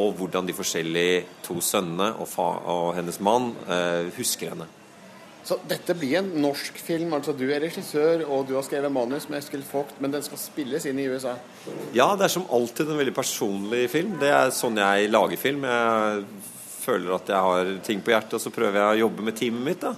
[0.00, 4.70] Og hvordan de forskjellige to sønnene og, og hennes mann eh, husker henne.
[5.44, 7.12] Så dette blir en norsk film.
[7.12, 10.40] altså Du er regissør, og du har skrevet manus med Eskil Vogt, men den skal
[10.40, 11.36] spilles inn i USA.
[11.92, 14.16] Ja, det er som alltid en veldig personlig film.
[14.22, 15.68] Det er sånn jeg lager film.
[15.68, 16.24] Jeg
[16.80, 19.68] føler at jeg har ting på hjertet, og så prøver jeg å jobbe med teamet
[19.68, 19.84] mitt.
[19.84, 19.94] da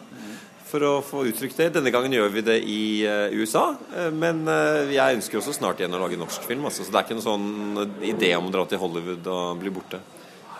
[0.66, 1.70] for å få uttrykt det.
[1.76, 5.80] Denne gangen gjør vi det i eh, USA, eh, men eh, jeg ønsker også snart
[5.80, 6.66] igjen å lage norsk film.
[6.68, 9.72] Altså, så det er ikke noen sånn idé om å dra til Hollywood og bli
[9.74, 10.02] borte.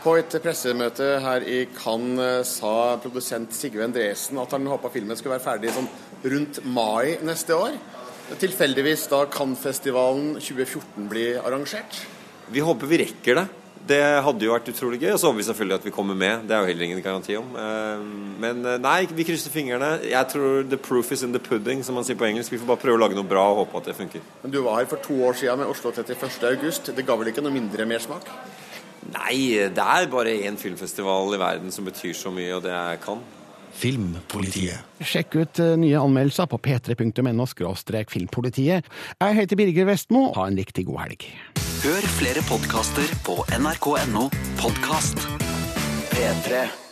[0.07, 5.35] På et pressemøte her i Cannes sa produsent Sigve Endresen at han håpa filmen skulle
[5.35, 5.89] være ferdig sånn
[6.31, 7.75] rundt mai neste år.
[8.39, 11.99] Tilfeldigvis da Cannes-festivalen 2014 blir arrangert.
[12.55, 13.45] Vi håper vi rekker det.
[13.87, 15.09] Det hadde jo vært utrolig gøy.
[15.17, 16.47] Og så håper vi selvfølgelig at vi kommer med.
[16.47, 17.49] Det er jo heller ingen garanti om.
[17.59, 18.05] Eh,
[18.45, 19.89] Men eh, nei, vi krysser fingrene.
[20.07, 22.55] Jeg tror the proof is in the pudding, som man sier på engelsk.
[22.55, 24.23] Vi får bare prøve å lage noe bra og håpe at det funker.
[24.45, 26.47] Men du var her for to år siden med Oslo 31.
[26.53, 26.95] august.
[26.95, 28.31] Det ga vel ikke noe mindre mersmak?
[29.15, 33.01] Nei, det er bare én filmfestival i verden som betyr så mye, og det er
[33.03, 33.33] Cannes.
[33.77, 34.81] Filmpolitiet.
[35.05, 37.45] Sjekk ut eh, nye anmeldelser på p3.no
[38.09, 38.89] filmpolitiet.
[39.21, 40.31] Jeg heter Birger Vestmo.
[40.39, 41.29] Ha en riktig god helg.
[41.85, 44.31] Hør flere podkaster på nrk.no
[44.63, 45.21] podkast.
[46.15, 46.86] P3.